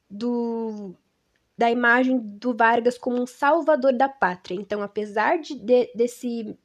do, 0.09 0.95
da 1.57 1.69
imagem 1.69 2.19
do 2.19 2.55
Vargas 2.55 2.97
como 2.97 3.21
um 3.21 3.27
salvador 3.27 3.93
da 3.93 4.07
pátria. 4.07 4.55
Então, 4.55 4.81
apesar 4.81 5.39
de, 5.39 5.55
de, 5.55 5.91
desse, 5.93 6.57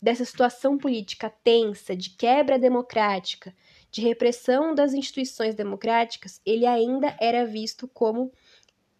dessa 0.00 0.24
situação 0.24 0.78
política 0.78 1.32
tensa, 1.42 1.96
de 1.96 2.10
quebra 2.10 2.58
democrática, 2.58 3.54
de 3.90 4.00
repressão 4.00 4.74
das 4.74 4.92
instituições 4.92 5.54
democráticas, 5.54 6.40
ele 6.44 6.66
ainda 6.66 7.16
era 7.20 7.46
visto 7.46 7.88
como 7.88 8.32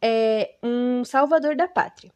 é, 0.00 0.56
um 0.62 1.04
salvador 1.04 1.56
da 1.56 1.68
pátria. 1.68 2.12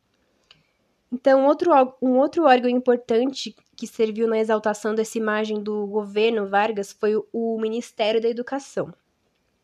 Então, 1.11 1.47
outro, 1.47 1.73
um 2.03 2.19
outro 2.19 2.45
órgão 2.45 2.71
importante 2.71 3.57
que 3.79 3.87
serviu 3.87 4.27
na 4.27 4.41
exaltação 4.41 4.93
dessa 4.93 5.17
imagem 5.17 5.63
do 5.63 5.87
governo 5.87 6.49
Vargas 6.49 6.91
foi 6.91 7.15
o 7.33 7.57
Ministério 7.61 8.21
da 8.21 8.29
Educação. 8.29 8.93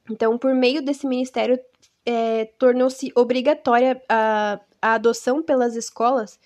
Então, 0.08 0.38
por 0.38 0.54
meio 0.54 0.80
desse 0.80 1.04
ministério, 1.04 1.58
é, 2.06 2.44
tornou-se 2.56 3.10
obrigatória 3.16 4.00
a, 4.08 4.60
a 4.80 4.94
adoção 4.94 5.42
pelas 5.42 5.74
escolas 5.74 6.38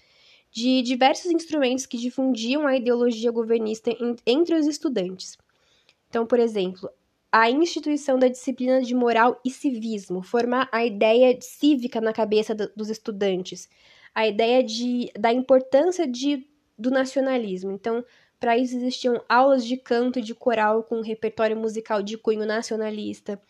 de 0.50 0.80
diversos 0.80 1.30
instrumentos 1.30 1.84
que 1.84 1.98
difundiam 1.98 2.66
a 2.66 2.74
ideologia 2.74 3.30
governista 3.30 3.90
entre 4.26 4.54
os 4.54 4.66
estudantes. 4.66 5.36
Então, 6.08 6.24
por 6.24 6.40
exemplo, 6.40 6.88
a 7.30 7.50
instituição 7.50 8.18
da 8.18 8.28
disciplina 8.28 8.80
de 8.80 8.94
moral 8.94 9.38
e 9.44 9.50
civismo, 9.50 10.22
formar 10.22 10.70
a 10.72 10.86
ideia 10.86 11.38
cívica 11.42 12.00
na 12.00 12.14
cabeça 12.14 12.54
do, 12.54 12.72
dos 12.74 12.88
estudantes, 12.88 13.68
a 14.14 14.26
ideia 14.26 14.64
de, 14.64 15.12
da 15.18 15.30
importância 15.30 16.08
de, 16.08 16.48
do 16.78 16.90
nacionalismo. 16.90 17.72
Então, 17.72 18.04
para 18.38 18.56
isso 18.56 18.76
existiam 18.76 19.22
aulas 19.28 19.66
de 19.66 19.76
canto 19.76 20.18
e 20.18 20.22
de 20.22 20.34
coral 20.34 20.84
com 20.84 21.00
repertório 21.00 21.56
musical 21.56 22.02
de 22.02 22.16
cunho 22.16 22.46
nacionalista, 22.46 23.40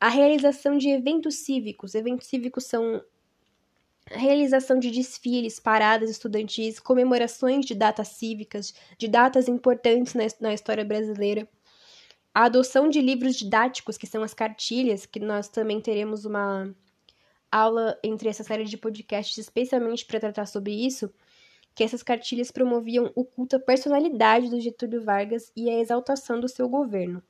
a 0.00 0.08
realização 0.08 0.78
de 0.78 0.88
eventos 0.88 1.36
cívicos. 1.36 1.94
Eventos 1.94 2.28
cívicos 2.28 2.64
são 2.64 3.02
a 4.10 4.16
realização 4.16 4.78
de 4.78 4.90
desfiles, 4.90 5.58
paradas 5.58 6.08
estudantis, 6.08 6.78
comemorações 6.78 7.66
de 7.66 7.74
datas 7.74 8.08
cívicas, 8.08 8.72
de 8.96 9.08
datas 9.08 9.48
importantes 9.48 10.14
na, 10.14 10.24
na 10.40 10.54
história 10.54 10.84
brasileira. 10.84 11.48
A 12.32 12.44
adoção 12.44 12.88
de 12.88 13.00
livros 13.00 13.34
didáticos, 13.34 13.98
que 13.98 14.06
são 14.06 14.22
as 14.22 14.32
cartilhas, 14.32 15.04
que 15.04 15.18
nós 15.18 15.48
também 15.48 15.80
teremos 15.80 16.24
uma 16.24 16.72
aula 17.50 17.98
entre 18.04 18.28
essa 18.28 18.44
série 18.44 18.64
de 18.64 18.76
podcasts 18.76 19.36
especialmente 19.38 20.06
para 20.06 20.20
tratar 20.20 20.46
sobre 20.46 20.72
isso, 20.72 21.12
que 21.78 21.84
essas 21.84 22.02
cartilhas 22.02 22.50
promoviam 22.50 23.10
o 23.14 23.24
culto 23.24 23.56
à 23.56 23.60
personalidade 23.60 24.50
do 24.50 24.60
Getúlio 24.60 25.00
Vargas 25.00 25.52
e 25.56 25.70
a 25.70 25.78
exaltação 25.78 26.38
do 26.38 26.48
seu 26.48 26.68
governo 26.68 27.22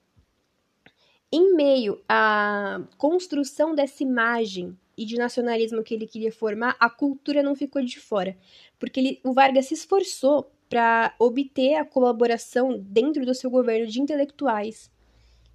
em 1.30 1.54
meio 1.54 2.02
à 2.08 2.80
construção 2.96 3.74
dessa 3.74 4.02
imagem 4.02 4.76
e 4.96 5.04
de 5.04 5.16
nacionalismo 5.16 5.82
que 5.82 5.94
ele 5.94 6.06
queria 6.06 6.32
formar, 6.32 6.76
a 6.80 6.90
cultura 6.90 7.42
não 7.42 7.54
ficou 7.54 7.82
de 7.82 8.00
fora, 8.00 8.36
porque 8.78 8.98
ele, 8.98 9.20
o 9.22 9.32
Vargas 9.32 9.66
se 9.66 9.74
esforçou 9.74 10.50
para 10.68 11.14
obter 11.18 11.76
a 11.76 11.84
colaboração 11.84 12.78
dentro 12.78 13.24
do 13.24 13.34
seu 13.34 13.50
governo 13.50 13.86
de 13.86 14.00
intelectuais, 14.00 14.90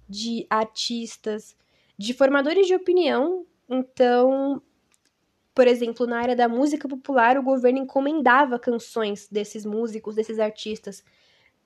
de 0.08 0.46
artistas, 0.48 1.56
de 1.98 2.14
formadores 2.14 2.66
de 2.66 2.74
opinião. 2.74 3.46
Então, 3.68 4.62
por 5.54 5.68
exemplo, 5.68 6.06
na 6.06 6.18
área 6.18 6.34
da 6.34 6.48
música 6.48 6.88
popular, 6.88 7.38
o 7.38 7.42
governo 7.42 7.78
encomendava 7.78 8.58
canções 8.58 9.28
desses 9.30 9.64
músicos, 9.64 10.16
desses 10.16 10.38
artistas, 10.38 11.04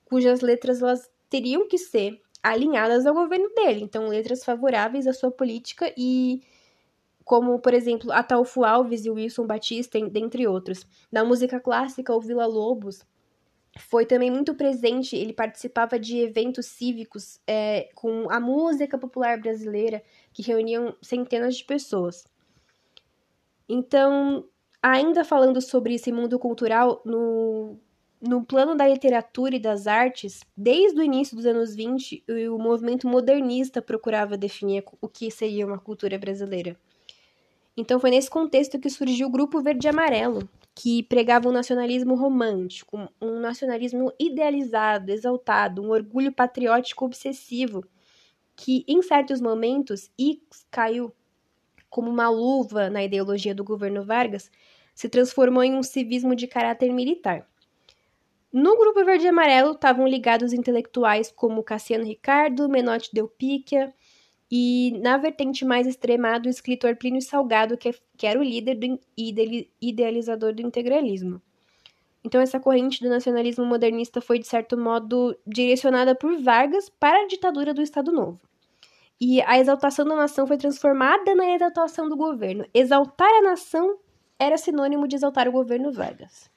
cujas 0.04 0.40
letras 0.40 0.82
elas 0.82 1.10
teriam 1.30 1.66
que 1.66 1.78
ser 1.78 2.20
alinhadas 2.42 3.06
ao 3.06 3.14
governo 3.14 3.48
dele, 3.54 3.82
então 3.82 4.08
letras 4.08 4.44
favoráveis 4.44 5.06
à 5.06 5.12
sua 5.12 5.30
política 5.30 5.92
e 5.96 6.42
como, 7.24 7.58
por 7.58 7.74
exemplo, 7.74 8.10
Ataúfo 8.10 8.64
Alves 8.64 9.04
e 9.04 9.10
Wilson 9.10 9.46
Batista, 9.46 10.00
dentre 10.08 10.46
outros. 10.46 10.86
Na 11.12 11.22
música 11.24 11.60
clássica, 11.60 12.14
o 12.14 12.20
Vila 12.20 12.46
Lobos 12.46 13.04
foi 13.78 14.06
também 14.06 14.30
muito 14.30 14.54
presente, 14.54 15.14
ele 15.14 15.34
participava 15.34 15.98
de 15.98 16.18
eventos 16.18 16.66
cívicos 16.66 17.38
é, 17.46 17.90
com 17.94 18.30
a 18.30 18.40
música 18.40 18.96
popular 18.96 19.38
brasileira, 19.38 20.02
que 20.32 20.42
reuniam 20.42 20.96
centenas 21.02 21.56
de 21.56 21.64
pessoas. 21.64 22.24
Então, 23.68 24.44
ainda 24.82 25.24
falando 25.24 25.60
sobre 25.60 25.94
esse 25.94 26.12
mundo 26.12 26.38
cultural, 26.38 27.02
no 27.04 27.78
no 28.20 28.44
plano 28.44 28.74
da 28.74 28.86
literatura 28.86 29.54
e 29.56 29.60
das 29.60 29.86
artes, 29.86 30.40
desde 30.56 30.98
o 30.98 31.04
início 31.04 31.36
dos 31.36 31.46
anos 31.46 31.74
20, 31.74 32.24
o 32.50 32.58
movimento 32.58 33.06
modernista 33.06 33.80
procurava 33.80 34.36
definir 34.36 34.84
o 35.00 35.08
que 35.08 35.30
seria 35.30 35.64
uma 35.64 35.78
cultura 35.78 36.18
brasileira. 36.18 36.76
Então 37.76 38.00
foi 38.00 38.10
nesse 38.10 38.28
contexto 38.28 38.78
que 38.80 38.90
surgiu 38.90 39.28
o 39.28 39.30
Grupo 39.30 39.60
Verde 39.60 39.86
e 39.86 39.90
Amarelo, 39.90 40.48
que 40.74 41.02
pregava 41.04 41.48
um 41.48 41.52
nacionalismo 41.52 42.16
romântico, 42.16 43.08
um 43.22 43.38
nacionalismo 43.38 44.12
idealizado, 44.18 45.12
exaltado, 45.12 45.82
um 45.82 45.90
orgulho 45.90 46.32
patriótico 46.32 47.04
obsessivo, 47.04 47.84
que 48.56 48.84
em 48.88 49.00
certos 49.00 49.40
momentos, 49.40 50.10
e 50.18 50.42
caiu 50.70 51.12
como 51.88 52.10
uma 52.10 52.28
luva 52.28 52.90
na 52.90 53.02
ideologia 53.02 53.54
do 53.54 53.64
governo 53.64 54.04
Vargas, 54.04 54.50
se 54.94 55.08
transformou 55.08 55.62
em 55.62 55.74
um 55.74 55.82
civismo 55.82 56.34
de 56.34 56.46
caráter 56.46 56.92
militar. 56.92 57.46
No 58.52 58.76
grupo 58.78 59.04
verde 59.04 59.26
e 59.26 59.28
amarelo 59.28 59.72
estavam 59.72 60.06
ligados 60.06 60.52
intelectuais 60.52 61.30
como 61.30 61.62
Cassiano 61.62 62.04
Ricardo, 62.04 62.68
Menotti 62.68 63.10
Del 63.12 63.28
Picchia 63.28 63.92
e, 64.50 64.98
na 65.02 65.18
vertente 65.18 65.64
mais 65.64 65.86
extremada, 65.86 66.48
o 66.48 66.50
escritor 66.50 66.96
Plínio 66.96 67.20
Salgado, 67.20 67.76
que, 67.76 67.94
que 68.16 68.26
era 68.26 68.40
o 68.40 68.42
líder 68.42 68.78
e 69.16 69.68
idealizador 69.80 70.54
do 70.54 70.62
integralismo. 70.62 71.42
Então, 72.24 72.40
essa 72.40 72.58
corrente 72.58 73.02
do 73.02 73.08
nacionalismo 73.08 73.64
modernista 73.64 74.20
foi, 74.20 74.38
de 74.38 74.46
certo 74.46 74.76
modo, 74.76 75.36
direcionada 75.46 76.14
por 76.14 76.40
Vargas 76.42 76.88
para 76.88 77.22
a 77.22 77.26
ditadura 77.26 77.72
do 77.72 77.82
Estado 77.82 78.10
Novo. 78.10 78.40
E 79.20 79.42
a 79.42 79.58
exaltação 79.58 80.04
da 80.04 80.14
nação 80.14 80.46
foi 80.46 80.56
transformada 80.56 81.34
na 81.34 81.54
exaltação 81.54 82.08
do 82.08 82.16
governo. 82.16 82.64
Exaltar 82.72 83.28
a 83.28 83.42
nação 83.42 83.98
era 84.38 84.56
sinônimo 84.56 85.08
de 85.08 85.16
exaltar 85.16 85.48
o 85.48 85.52
governo 85.52 85.92
Vargas. 85.92 86.48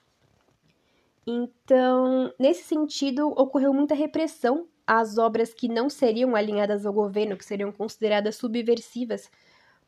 Então, 1.25 2.33
nesse 2.39 2.63
sentido, 2.63 3.29
ocorreu 3.29 3.73
muita 3.73 3.95
repressão 3.95 4.67
às 4.85 5.17
obras 5.17 5.53
que 5.53 5.67
não 5.67 5.89
seriam 5.89 6.35
alinhadas 6.35 6.85
ao 6.85 6.93
governo, 6.93 7.37
que 7.37 7.45
seriam 7.45 7.71
consideradas 7.71 8.35
subversivas, 8.35 9.29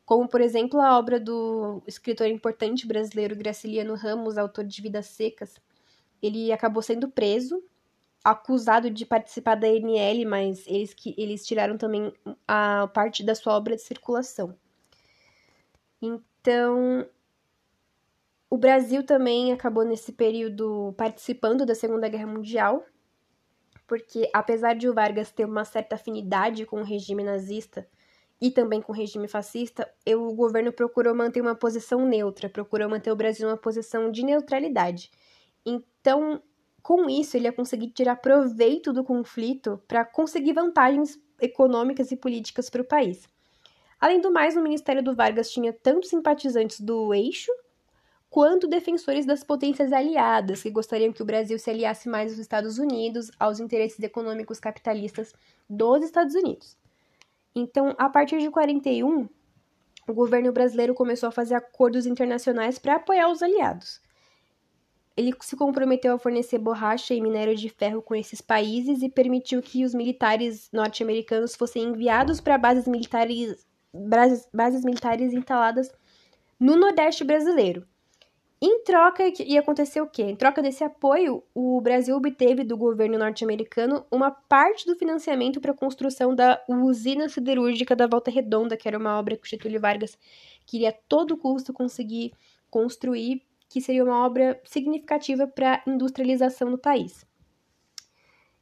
como, 0.04 0.28
por 0.28 0.40
exemplo, 0.40 0.80
a 0.80 0.98
obra 0.98 1.18
do 1.18 1.82
escritor 1.86 2.26
importante 2.26 2.86
brasileiro 2.86 3.36
Graciliano 3.36 3.94
Ramos, 3.94 4.36
autor 4.36 4.64
de 4.64 4.82
Vidas 4.82 5.06
Secas. 5.06 5.54
Ele 6.22 6.52
acabou 6.52 6.82
sendo 6.82 7.08
preso, 7.08 7.62
acusado 8.24 8.90
de 8.90 9.04
participar 9.04 9.54
da 9.54 9.68
NL, 9.68 10.24
mas 10.24 10.66
eles, 10.66 10.94
que, 10.94 11.14
eles 11.18 11.46
tiraram 11.46 11.76
também 11.76 12.10
a 12.48 12.88
parte 12.88 13.22
da 13.22 13.34
sua 13.34 13.54
obra 13.54 13.76
de 13.76 13.82
circulação. 13.82 14.56
Então, 16.00 17.06
o 18.48 18.56
Brasil 18.56 19.04
também 19.04 19.52
acabou 19.52 19.84
nesse 19.84 20.12
período 20.12 20.94
participando 20.96 21.66
da 21.66 21.74
Segunda 21.74 22.08
Guerra 22.08 22.26
Mundial, 22.26 22.84
porque 23.86 24.30
apesar 24.32 24.74
de 24.74 24.88
o 24.88 24.94
Vargas 24.94 25.30
ter 25.30 25.44
uma 25.44 25.64
certa 25.64 25.96
afinidade 25.96 26.64
com 26.64 26.80
o 26.80 26.84
regime 26.84 27.22
nazista 27.22 27.86
e 28.40 28.50
também 28.50 28.80
com 28.80 28.92
o 28.92 28.94
regime 28.94 29.28
fascista, 29.28 29.90
o 30.06 30.32
governo 30.34 30.72
procurou 30.72 31.14
manter 31.14 31.40
uma 31.40 31.54
posição 31.54 32.06
neutra, 32.06 32.48
procurou 32.48 32.88
manter 32.88 33.10
o 33.10 33.16
Brasil 33.16 33.48
uma 33.48 33.56
posição 33.56 34.10
de 34.10 34.24
neutralidade. 34.24 35.10
Então, 35.64 36.42
com 36.84 37.08
isso, 37.08 37.34
ele 37.34 37.46
ia 37.46 37.52
conseguir 37.52 37.88
tirar 37.92 38.16
proveito 38.16 38.92
do 38.92 39.02
conflito 39.02 39.82
para 39.88 40.04
conseguir 40.04 40.52
vantagens 40.52 41.18
econômicas 41.40 42.12
e 42.12 42.16
políticas 42.16 42.68
para 42.68 42.82
o 42.82 42.84
país. 42.84 43.26
Além 43.98 44.20
do 44.20 44.30
mais, 44.30 44.54
o 44.54 44.60
Ministério 44.60 45.02
do 45.02 45.14
Vargas 45.14 45.50
tinha 45.50 45.72
tanto 45.72 46.06
simpatizantes 46.06 46.78
do 46.78 47.14
eixo 47.14 47.50
quanto 48.28 48.68
defensores 48.68 49.24
das 49.24 49.42
potências 49.42 49.94
aliadas, 49.94 50.62
que 50.62 50.70
gostariam 50.70 51.10
que 51.10 51.22
o 51.22 51.24
Brasil 51.24 51.58
se 51.58 51.70
aliasse 51.70 52.06
mais 52.06 52.32
aos 52.32 52.38
Estados 52.38 52.76
Unidos, 52.76 53.30
aos 53.40 53.60
interesses 53.60 54.00
econômicos 54.00 54.60
capitalistas 54.60 55.32
dos 55.66 56.04
Estados 56.04 56.34
Unidos. 56.34 56.76
Então, 57.54 57.94
a 57.96 58.10
partir 58.10 58.40
de 58.40 58.50
41, 58.50 59.26
o 60.06 60.12
governo 60.12 60.52
brasileiro 60.52 60.92
começou 60.92 61.30
a 61.30 61.32
fazer 61.32 61.54
acordos 61.54 62.04
internacionais 62.04 62.78
para 62.78 62.96
apoiar 62.96 63.30
os 63.30 63.42
aliados. 63.42 64.03
Ele 65.16 65.32
se 65.40 65.56
comprometeu 65.56 66.14
a 66.14 66.18
fornecer 66.18 66.58
borracha 66.58 67.14
e 67.14 67.20
minério 67.20 67.54
de 67.54 67.68
ferro 67.68 68.02
com 68.02 68.14
esses 68.14 68.40
países 68.40 69.02
e 69.02 69.08
permitiu 69.08 69.62
que 69.62 69.84
os 69.84 69.94
militares 69.94 70.68
norte-americanos 70.72 71.54
fossem 71.54 71.84
enviados 71.84 72.40
para 72.40 72.58
bases 72.58 72.88
militares, 72.88 73.64
bases, 73.92 74.48
bases 74.52 74.84
militares 74.84 75.32
instaladas 75.32 75.90
no 76.58 76.76
Nordeste 76.76 77.22
brasileiro. 77.22 77.86
Em 78.66 78.82
troca, 78.82 79.22
ia 79.40 79.60
acontecer 79.60 80.00
o 80.00 80.06
quê? 80.06 80.22
Em 80.22 80.34
troca 80.34 80.62
desse 80.62 80.82
apoio, 80.82 81.44
o 81.54 81.80
Brasil 81.82 82.16
obteve 82.16 82.64
do 82.64 82.78
governo 82.78 83.18
norte-americano 83.18 84.06
uma 84.10 84.30
parte 84.30 84.86
do 84.86 84.96
financiamento 84.96 85.60
para 85.60 85.72
a 85.72 85.76
construção 85.76 86.34
da 86.34 86.58
usina 86.66 87.28
siderúrgica 87.28 87.94
da 87.94 88.06
Volta 88.06 88.30
Redonda, 88.30 88.74
que 88.74 88.88
era 88.88 88.96
uma 88.96 89.18
obra 89.18 89.36
que 89.36 89.46
o 89.46 89.50
Getúlio 89.50 89.78
Vargas 89.78 90.16
queria 90.64 90.88
a 90.88 90.94
todo 91.06 91.36
custo 91.36 91.74
conseguir 91.74 92.32
construir, 92.70 93.42
que 93.74 93.80
seria 93.80 94.04
uma 94.04 94.24
obra 94.24 94.60
significativa 94.64 95.48
para 95.48 95.82
a 95.84 95.90
industrialização 95.90 96.70
do 96.70 96.78
país. 96.78 97.26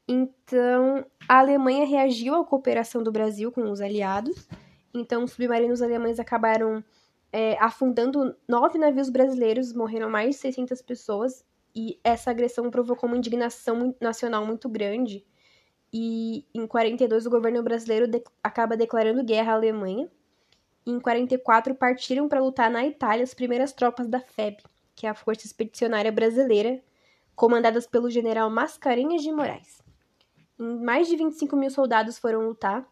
Então, 0.09 1.05
a 1.29 1.39
Alemanha 1.39 1.85
reagiu 1.85 2.35
à 2.35 2.43
cooperação 2.43 3.03
do 3.03 3.13
Brasil 3.13 3.53
com 3.53 3.71
os 3.71 3.83
aliados. 3.83 4.49
Então, 4.95 5.25
os 5.25 5.33
submarinos 5.33 5.83
alemães 5.83 6.19
acabaram 6.19 6.83
é, 7.31 7.59
afundando 7.63 8.35
nove 8.49 8.79
navios 8.79 9.11
brasileiros, 9.11 9.75
morreram 9.75 10.09
mais 10.09 10.31
de 10.31 10.41
600 10.41 10.81
pessoas, 10.81 11.45
e 11.77 12.01
essa 12.03 12.31
agressão 12.31 12.71
provocou 12.71 13.07
uma 13.07 13.19
indignação 13.19 13.95
nacional 14.01 14.47
muito 14.47 14.67
grande. 14.67 15.27
E 15.93 16.47
em 16.55 16.67
42 16.67 17.27
o 17.27 17.31
governo 17.31 17.63
brasileiro 17.63 18.07
de 18.07 18.25
acaba 18.43 18.79
declarando 18.79 19.23
guerra 19.23 19.53
à 19.53 19.57
Alemanha. 19.57 20.11
E 20.87 20.91
em 20.91 20.99
44 20.99 21.75
partiram 21.75 22.31
para 22.31 22.41
lutar 22.41 22.71
na 22.71 22.87
Itália 22.87 23.23
as 23.23 23.35
primeiras 23.35 23.75
tropas 23.75 24.09
da 24.09 24.21
FEB, 24.21 24.63
que 25.03 25.07
é 25.09 25.11
a 25.11 25.15
Força 25.15 25.45
Expedicionária 25.45 26.13
Brasileira, 26.13 26.81
comandadas 27.35 27.89
pelo 27.89 28.09
general 28.09 28.49
Mascarenhas 28.49 29.21
de 29.21 29.33
Moraes. 29.33 29.83
Mais 30.57 31.09
de 31.09 31.17
25 31.17 31.57
mil 31.57 31.71
soldados 31.71 32.21
foram 32.21 32.47
lutar 32.47 32.89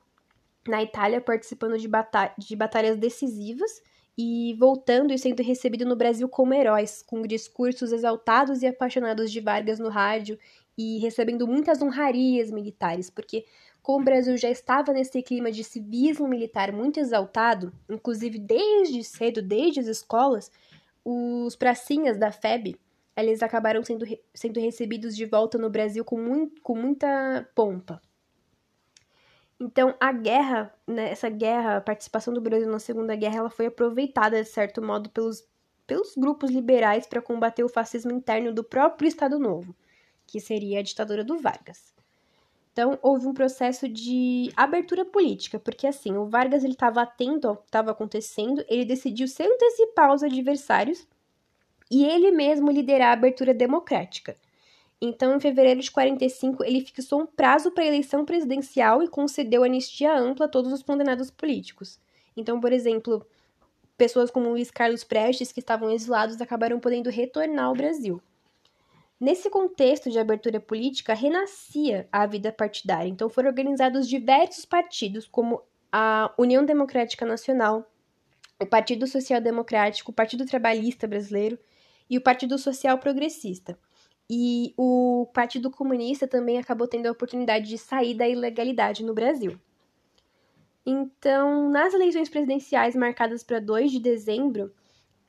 na 0.66 0.82
Itália, 0.82 1.20
participando 1.20 1.78
de, 1.78 1.86
bata 1.86 2.34
de 2.36 2.56
batalhas 2.56 2.96
decisivas 2.96 3.80
e 4.18 4.56
voltando 4.58 5.12
e 5.12 5.18
sendo 5.18 5.40
recebido 5.40 5.84
no 5.84 5.94
Brasil 5.94 6.28
como 6.28 6.52
heróis, 6.52 7.00
com 7.00 7.22
discursos 7.22 7.92
exaltados 7.92 8.60
e 8.60 8.66
apaixonados 8.66 9.30
de 9.30 9.40
Vargas 9.40 9.78
no 9.78 9.88
rádio 9.88 10.36
e 10.76 10.98
recebendo 10.98 11.46
muitas 11.46 11.80
honrarias 11.80 12.50
militares, 12.50 13.08
porque 13.08 13.44
como 13.84 14.00
o 14.00 14.04
Brasil 14.04 14.36
já 14.36 14.50
estava 14.50 14.92
nesse 14.92 15.22
clima 15.22 15.52
de 15.52 15.62
civismo 15.62 16.26
militar 16.26 16.72
muito 16.72 16.98
exaltado, 16.98 17.72
inclusive 17.88 18.36
desde 18.36 19.04
cedo, 19.04 19.40
desde 19.40 19.78
as 19.78 19.86
escolas, 19.86 20.50
os 21.04 21.56
pracinhas 21.56 22.18
da 22.18 22.30
FEB, 22.30 22.76
eles 23.16 23.42
acabaram 23.42 23.82
sendo, 23.82 24.06
sendo 24.34 24.60
recebidos 24.60 25.16
de 25.16 25.26
volta 25.26 25.58
no 25.58 25.70
Brasil 25.70 26.04
com, 26.04 26.18
muito, 26.18 26.60
com 26.62 26.74
muita 26.74 27.48
pompa. 27.54 28.00
Então, 29.60 29.94
a 30.00 30.10
guerra, 30.10 30.74
né, 30.86 31.10
essa 31.10 31.28
guerra, 31.28 31.76
a 31.76 31.80
participação 31.82 32.32
do 32.32 32.40
Brasil 32.40 32.70
na 32.70 32.78
Segunda 32.78 33.14
Guerra, 33.14 33.38
ela 33.38 33.50
foi 33.50 33.66
aproveitada, 33.66 34.42
de 34.42 34.48
certo 34.48 34.80
modo, 34.80 35.10
pelos, 35.10 35.46
pelos 35.86 36.14
grupos 36.16 36.50
liberais 36.50 37.06
para 37.06 37.20
combater 37.20 37.62
o 37.62 37.68
fascismo 37.68 38.10
interno 38.10 38.54
do 38.54 38.64
próprio 38.64 39.06
Estado 39.06 39.38
Novo, 39.38 39.76
que 40.26 40.40
seria 40.40 40.78
a 40.78 40.82
ditadura 40.82 41.22
do 41.22 41.38
Vargas. 41.38 41.94
Então, 42.72 42.98
houve 43.02 43.26
um 43.26 43.34
processo 43.34 43.88
de 43.88 44.52
abertura 44.56 45.04
política, 45.04 45.58
porque 45.58 45.86
assim, 45.86 46.16
o 46.16 46.26
Vargas 46.26 46.62
ele 46.62 46.74
estava 46.74 47.02
atento 47.02 47.48
ao 47.48 47.56
que 47.56 47.66
estava 47.66 47.90
acontecendo, 47.90 48.64
ele 48.68 48.84
decidiu 48.84 49.26
se 49.26 49.42
antecipar 49.42 50.10
aos 50.10 50.22
adversários 50.22 51.06
e 51.90 52.04
ele 52.04 52.30
mesmo 52.30 52.70
liderar 52.70 53.10
a 53.10 53.12
abertura 53.12 53.52
democrática. 53.52 54.36
Então, 55.02 55.34
em 55.34 55.40
fevereiro 55.40 55.80
de 55.80 55.90
45, 55.90 56.62
ele 56.62 56.82
fixou 56.82 57.22
um 57.22 57.26
prazo 57.26 57.70
para 57.70 57.82
a 57.82 57.86
eleição 57.86 58.24
presidencial 58.24 59.02
e 59.02 59.08
concedeu 59.08 59.64
anistia 59.64 60.14
ampla 60.16 60.46
a 60.46 60.48
todos 60.48 60.72
os 60.72 60.82
condenados 60.82 61.30
políticos. 61.30 61.98
Então, 62.36 62.60
por 62.60 62.72
exemplo, 62.72 63.26
pessoas 63.96 64.30
como 64.30 64.50
Luiz 64.50 64.70
Carlos 64.70 65.02
Prestes, 65.02 65.52
que 65.52 65.60
estavam 65.60 65.90
exilados, 65.90 66.40
acabaram 66.40 66.78
podendo 66.78 67.10
retornar 67.10 67.64
ao 67.66 67.74
Brasil. 67.74 68.20
Nesse 69.20 69.50
contexto 69.50 70.10
de 70.10 70.18
abertura 70.18 70.58
política, 70.58 71.12
renascia 71.12 72.08
a 72.10 72.26
vida 72.26 72.50
partidária. 72.50 73.06
Então, 73.06 73.28
foram 73.28 73.50
organizados 73.50 74.08
diversos 74.08 74.64
partidos, 74.64 75.28
como 75.28 75.62
a 75.92 76.32
União 76.38 76.64
Democrática 76.64 77.26
Nacional, 77.26 77.84
o 78.58 78.64
Partido 78.64 79.06
Social 79.06 79.38
Democrático, 79.38 80.10
o 80.10 80.14
Partido 80.14 80.46
Trabalhista 80.46 81.06
Brasileiro 81.06 81.58
e 82.08 82.16
o 82.16 82.22
Partido 82.22 82.56
Social 82.56 82.96
Progressista. 82.98 83.78
E 84.28 84.72
o 84.76 85.28
Partido 85.34 85.70
Comunista 85.70 86.26
também 86.26 86.56
acabou 86.56 86.88
tendo 86.88 87.06
a 87.06 87.12
oportunidade 87.12 87.68
de 87.68 87.76
sair 87.76 88.14
da 88.14 88.26
ilegalidade 88.26 89.04
no 89.04 89.12
Brasil. 89.12 89.60
Então, 90.86 91.68
nas 91.68 91.92
eleições 91.92 92.30
presidenciais 92.30 92.96
marcadas 92.96 93.42
para 93.42 93.60
2 93.60 93.90
de 93.90 93.98
dezembro, 94.00 94.72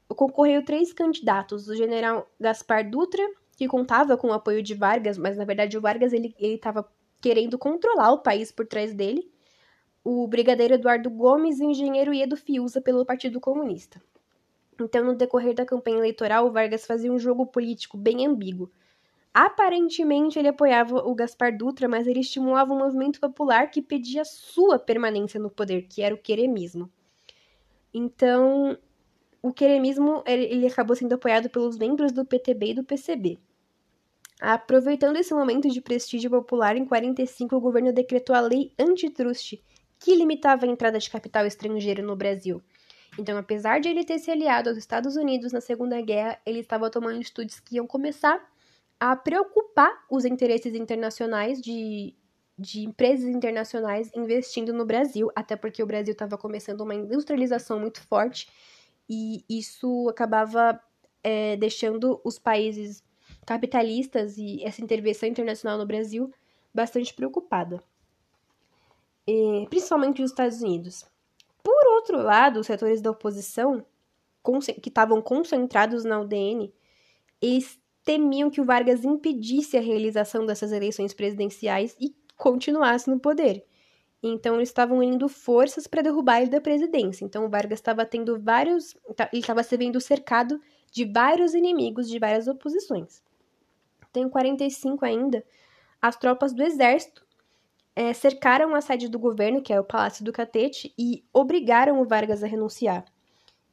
concorreu 0.09 0.63
três 0.63 0.93
candidatos: 0.93 1.67
o 1.67 1.75
general 1.75 2.29
Gaspar 2.39 2.89
Dutra, 2.89 3.27
que 3.61 3.67
contava 3.67 4.17
com 4.17 4.29
o 4.29 4.33
apoio 4.33 4.63
de 4.63 4.73
Vargas, 4.73 5.19
mas 5.19 5.37
na 5.37 5.45
verdade 5.45 5.77
o 5.77 5.81
Vargas 5.81 6.13
ele 6.13 6.33
estava 6.39 6.83
querendo 7.21 7.59
controlar 7.59 8.11
o 8.11 8.17
país 8.17 8.51
por 8.51 8.65
trás 8.65 8.91
dele, 8.91 9.31
o 10.03 10.27
brigadeiro 10.27 10.73
Eduardo 10.73 11.11
Gomes 11.11 11.59
e 11.59 11.63
o 11.63 11.69
engenheiro 11.69 12.11
Iedo 12.11 12.35
Fiuza 12.35 12.81
pelo 12.81 13.05
Partido 13.05 13.39
Comunista. 13.39 14.01
Então, 14.81 15.05
no 15.05 15.13
decorrer 15.13 15.53
da 15.53 15.63
campanha 15.63 15.97
eleitoral, 15.97 16.47
o 16.47 16.51
Vargas 16.51 16.87
fazia 16.87 17.13
um 17.13 17.19
jogo 17.19 17.45
político 17.45 17.99
bem 17.99 18.25
ambíguo. 18.25 18.71
Aparentemente 19.31 20.39
ele 20.39 20.47
apoiava 20.47 21.07
o 21.07 21.13
Gaspar 21.13 21.55
Dutra, 21.55 21.87
mas 21.87 22.07
ele 22.07 22.21
estimulava 22.21 22.73
um 22.73 22.79
movimento 22.79 23.19
popular 23.19 23.69
que 23.69 23.79
pedia 23.79 24.25
sua 24.25 24.79
permanência 24.79 25.39
no 25.39 25.51
poder, 25.51 25.83
que 25.83 26.01
era 26.01 26.15
o 26.15 26.17
queremismo. 26.17 26.91
Então, 27.93 28.75
o 29.39 29.53
queremismo 29.53 30.23
ele 30.25 30.65
acabou 30.65 30.95
sendo 30.95 31.13
apoiado 31.13 31.47
pelos 31.47 31.77
membros 31.77 32.11
do 32.11 32.25
PTB 32.25 32.71
e 32.71 32.73
do 32.73 32.83
PCB. 32.83 33.37
Aproveitando 34.41 35.17
esse 35.17 35.31
momento 35.35 35.69
de 35.69 35.79
prestígio 35.79 36.27
popular, 36.31 36.75
em 36.75 36.83
45 36.83 37.55
o 37.55 37.61
governo 37.61 37.93
decretou 37.93 38.35
a 38.35 38.39
lei 38.39 38.73
antitruste, 38.79 39.63
que 39.99 40.15
limitava 40.15 40.65
a 40.65 40.67
entrada 40.69 40.97
de 40.97 41.11
capital 41.11 41.45
estrangeiro 41.45 42.01
no 42.01 42.15
Brasil. 42.15 42.59
Então, 43.19 43.37
apesar 43.37 43.79
de 43.79 43.87
ele 43.87 44.03
ter 44.03 44.17
se 44.17 44.31
aliado 44.31 44.69
aos 44.69 44.79
Estados 44.79 45.15
Unidos 45.15 45.51
na 45.51 45.61
Segunda 45.61 46.01
Guerra, 46.01 46.39
ele 46.43 46.61
estava 46.61 46.89
tomando 46.89 47.19
atitudes 47.19 47.59
que 47.59 47.75
iam 47.75 47.85
começar 47.85 48.41
a 48.99 49.15
preocupar 49.15 49.91
os 50.09 50.25
interesses 50.25 50.73
internacionais 50.73 51.61
de, 51.61 52.15
de 52.57 52.81
empresas 52.81 53.27
internacionais 53.27 54.09
investindo 54.15 54.73
no 54.73 54.85
Brasil, 54.85 55.29
até 55.35 55.55
porque 55.55 55.83
o 55.83 55.85
Brasil 55.85 56.13
estava 56.13 56.35
começando 56.35 56.81
uma 56.81 56.95
industrialização 56.95 57.79
muito 57.79 58.01
forte 58.07 58.49
e 59.07 59.45
isso 59.47 60.09
acabava 60.09 60.81
é, 61.23 61.55
deixando 61.57 62.19
os 62.23 62.39
países 62.39 63.03
capitalistas 63.45 64.37
e 64.37 64.63
essa 64.63 64.81
intervenção 64.81 65.27
internacional 65.27 65.77
no 65.77 65.85
Brasil 65.85 66.31
bastante 66.73 67.13
preocupada, 67.13 67.83
e, 69.27 69.65
principalmente 69.69 70.21
os 70.21 70.31
Estados 70.31 70.61
Unidos. 70.61 71.05
Por 71.63 71.87
outro 71.95 72.21
lado, 72.21 72.59
os 72.59 72.67
setores 72.67 73.01
da 73.01 73.11
oposição, 73.11 73.85
que 74.81 74.89
estavam 74.89 75.21
concentrados 75.21 76.03
na 76.03 76.19
UDN, 76.19 76.73
eles 77.41 77.79
temiam 78.03 78.49
que 78.49 78.61
o 78.61 78.65
Vargas 78.65 79.03
impedisse 79.03 79.77
a 79.77 79.81
realização 79.81 80.45
dessas 80.45 80.71
eleições 80.71 81.13
presidenciais 81.13 81.95
e 81.99 82.15
continuasse 82.35 83.09
no 83.09 83.19
poder. 83.19 83.63
Então 84.23 84.55
eles 84.55 84.69
estavam 84.69 84.99
unindo 84.99 85.27
forças 85.27 85.87
para 85.87 86.01
derrubar 86.01 86.41
ele 86.41 86.49
da 86.49 86.61
presidência. 86.61 87.25
Então 87.25 87.45
o 87.45 87.49
Vargas 87.49 87.79
estava 87.79 88.05
tendo 88.05 88.39
vários, 88.39 88.95
tá, 89.15 89.29
ele 89.31 89.41
estava 89.41 89.63
se 89.63 89.75
vendo 89.77 89.99
cercado 89.99 90.59
de 90.91 91.05
vários 91.05 91.53
inimigos 91.53 92.07
de 92.07 92.19
várias 92.19 92.47
oposições. 92.47 93.21
Em 94.15 94.27
45 94.27 95.05
ainda, 95.05 95.43
as 96.01 96.17
tropas 96.17 96.53
do 96.53 96.63
exército 96.63 97.25
é, 97.95 98.13
cercaram 98.13 98.75
a 98.75 98.81
sede 98.81 99.07
do 99.07 99.19
governo, 99.19 99.61
que 99.61 99.71
é 99.71 99.79
o 99.79 99.83
Palácio 99.83 100.23
do 100.23 100.33
Catete, 100.33 100.93
e 100.97 101.23
obrigaram 101.33 102.01
o 102.01 102.05
Vargas 102.05 102.43
a 102.43 102.47
renunciar. 102.47 103.05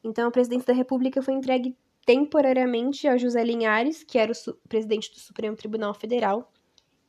Então, 0.02 0.28
a 0.28 0.30
presidência 0.30 0.66
da 0.66 0.72
República 0.72 1.22
foi 1.22 1.34
entregue 1.34 1.76
temporariamente 2.06 3.06
a 3.08 3.16
José 3.16 3.42
Linhares, 3.42 4.02
que 4.02 4.18
era 4.18 4.32
o 4.32 4.68
presidente 4.68 5.12
do 5.12 5.18
Supremo 5.18 5.56
Tribunal 5.56 5.92
Federal, 5.92 6.52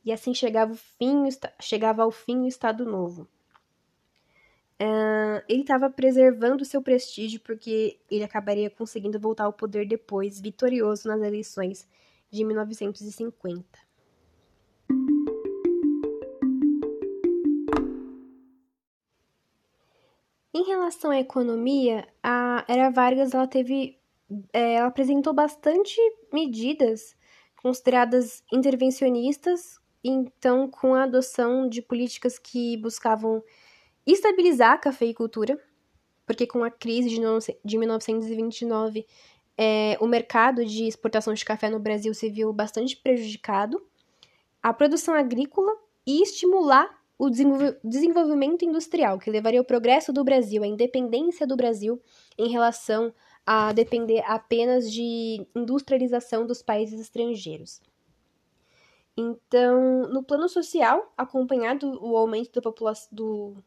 e 0.03 0.11
assim 0.11 0.33
chegava, 0.33 0.73
fim, 0.75 1.23
chegava 1.61 2.03
ao 2.03 2.11
fim 2.11 2.39
o 2.39 2.47
Estado 2.47 2.85
Novo. 2.85 3.27
Uh, 4.81 5.43
ele 5.47 5.62
estava 5.62 5.89
preservando 5.89 6.63
seu 6.63 6.81
prestígio 6.81 7.41
porque 7.41 7.99
ele 8.10 8.23
acabaria 8.23 8.69
conseguindo 8.69 9.19
voltar 9.19 9.43
ao 9.43 9.51
poder 9.51 9.85
depois, 9.85 10.39
vitorioso 10.39 11.08
nas 11.08 11.21
eleições 11.21 11.85
de 12.32 12.44
1950. 12.44 13.65
Em 20.54 20.63
relação 20.63 21.12
à 21.12 21.19
economia, 21.19 22.08
a 22.21 22.65
Era 22.67 22.90
Vargas 22.90 23.34
ela 23.34 23.48
teve 23.48 24.00
é, 24.54 24.75
ela 24.75 24.88
apresentou 24.88 25.34
bastante 25.34 25.96
medidas 26.32 27.15
consideradas 27.62 28.44
intervencionistas, 28.52 29.80
então 30.04 30.69
com 30.69 30.94
a 30.94 31.04
adoção 31.04 31.67
de 31.67 31.82
políticas 31.82 32.38
que 32.38 32.77
buscavam 32.77 33.44
estabilizar 34.06 34.73
a 34.73 34.77
cafeicultura, 34.77 35.60
porque 36.25 36.46
com 36.46 36.63
a 36.63 36.71
crise 36.71 37.10
de 37.65 37.77
1929 37.77 39.06
é, 39.62 39.97
o 39.99 40.07
mercado 40.07 40.63
de 40.63 40.85
exportação 40.85 41.33
de 41.33 41.43
café 41.43 41.69
no 41.69 41.81
Brasil 41.81 42.13
se 42.13 42.29
viu 42.29 42.53
bastante 42.53 42.95
prejudicado, 42.95 43.85
a 44.63 44.73
produção 44.73 45.13
agrícola 45.13 45.69
e 46.07 46.23
estimular 46.23 46.97
o 47.17 47.29
desenvolvimento 47.29 48.63
industrial, 48.63 49.19
que 49.19 49.29
levaria 49.29 49.60
ao 49.60 49.65
progresso 49.65 50.13
do 50.13 50.23
Brasil, 50.23 50.63
à 50.63 50.67
independência 50.67 51.45
do 51.45 51.57
Brasil 51.57 52.01
em 52.37 52.47
relação 52.47 53.13
a 53.45 53.73
depender 53.73 54.23
apenas 54.25 54.89
de 54.89 55.45
industrialização 55.53 56.47
dos 56.47 56.62
países 56.62 56.97
estrangeiros. 56.97 57.81
Então, 59.17 60.07
no 60.07 60.23
plano 60.23 60.47
social, 60.47 61.12
acompanhado 61.17 62.01
o 62.01 62.15
aumento 62.15 62.53
da 62.53 62.62
população 62.62 63.10
do 63.12 63.57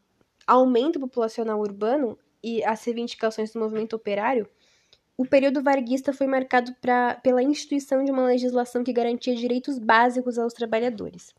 aumento 0.47 0.99
populacional 0.99 1.59
urbano 1.59 2.17
e 2.41 2.63
as 2.63 2.83
reivindicações 2.83 3.53
do 3.53 3.59
movimento 3.59 3.95
operário, 3.95 4.49
o 5.17 5.25
período 5.25 5.61
varguista 5.61 6.11
foi 6.11 6.25
marcado 6.25 6.73
pra, 6.81 7.15
pela 7.15 7.43
instituição 7.43 8.03
de 8.03 8.11
uma 8.11 8.25
legislação 8.25 8.83
que 8.83 8.91
garantia 8.91 9.35
direitos 9.35 9.77
básicos 9.77 10.39
aos 10.39 10.53
trabalhadores. 10.53 11.33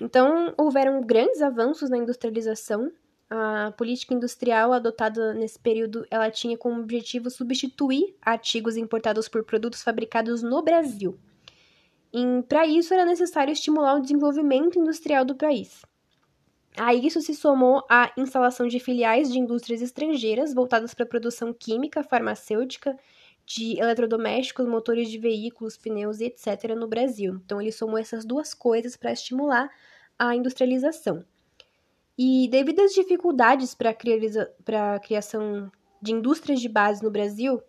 Então, 0.00 0.54
houveram 0.56 1.00
grandes 1.00 1.42
avanços 1.42 1.90
na 1.90 1.98
industrialização. 1.98 2.90
A 3.28 3.72
política 3.76 4.14
industrial 4.14 4.72
adotada 4.72 5.32
nesse 5.34 5.58
período, 5.58 6.06
ela 6.10 6.30
tinha 6.30 6.56
como 6.56 6.80
objetivo 6.80 7.30
substituir 7.30 8.14
artigos 8.20 8.76
importados 8.76 9.28
por 9.28 9.42
produtos 9.42 9.82
fabricados 9.82 10.42
no 10.42 10.62
Brasil. 10.62 11.18
Para 12.48 12.66
isso, 12.66 12.92
era 12.92 13.06
necessário 13.06 13.52
estimular 13.52 13.96
o 13.96 14.02
desenvolvimento 14.02 14.78
industrial 14.78 15.24
do 15.24 15.34
país. 15.34 15.82
A 16.76 16.94
isso 16.94 17.20
se 17.20 17.34
somou 17.34 17.84
a 17.88 18.10
instalação 18.16 18.66
de 18.66 18.80
filiais 18.80 19.30
de 19.30 19.38
indústrias 19.38 19.82
estrangeiras 19.82 20.54
voltadas 20.54 20.94
para 20.94 21.04
a 21.04 21.08
produção 21.08 21.52
química, 21.52 22.02
farmacêutica, 22.02 22.98
de 23.44 23.78
eletrodomésticos, 23.78 24.66
motores 24.66 25.10
de 25.10 25.18
veículos, 25.18 25.76
pneus 25.76 26.20
e 26.20 26.26
etc. 26.26 26.74
no 26.76 26.86
Brasil. 26.86 27.40
Então, 27.44 27.60
ele 27.60 27.72
somou 27.72 27.98
essas 27.98 28.24
duas 28.24 28.54
coisas 28.54 28.96
para 28.96 29.12
estimular 29.12 29.70
a 30.18 30.34
industrialização. 30.34 31.24
E 32.16 32.48
devido 32.48 32.80
às 32.80 32.92
dificuldades 32.92 33.74
para 33.74 33.90
a 34.94 35.00
criação 35.00 35.70
de 36.00 36.12
indústrias 36.12 36.60
de 36.60 36.68
base 36.68 37.02
no 37.02 37.10
Brasil, 37.10 37.60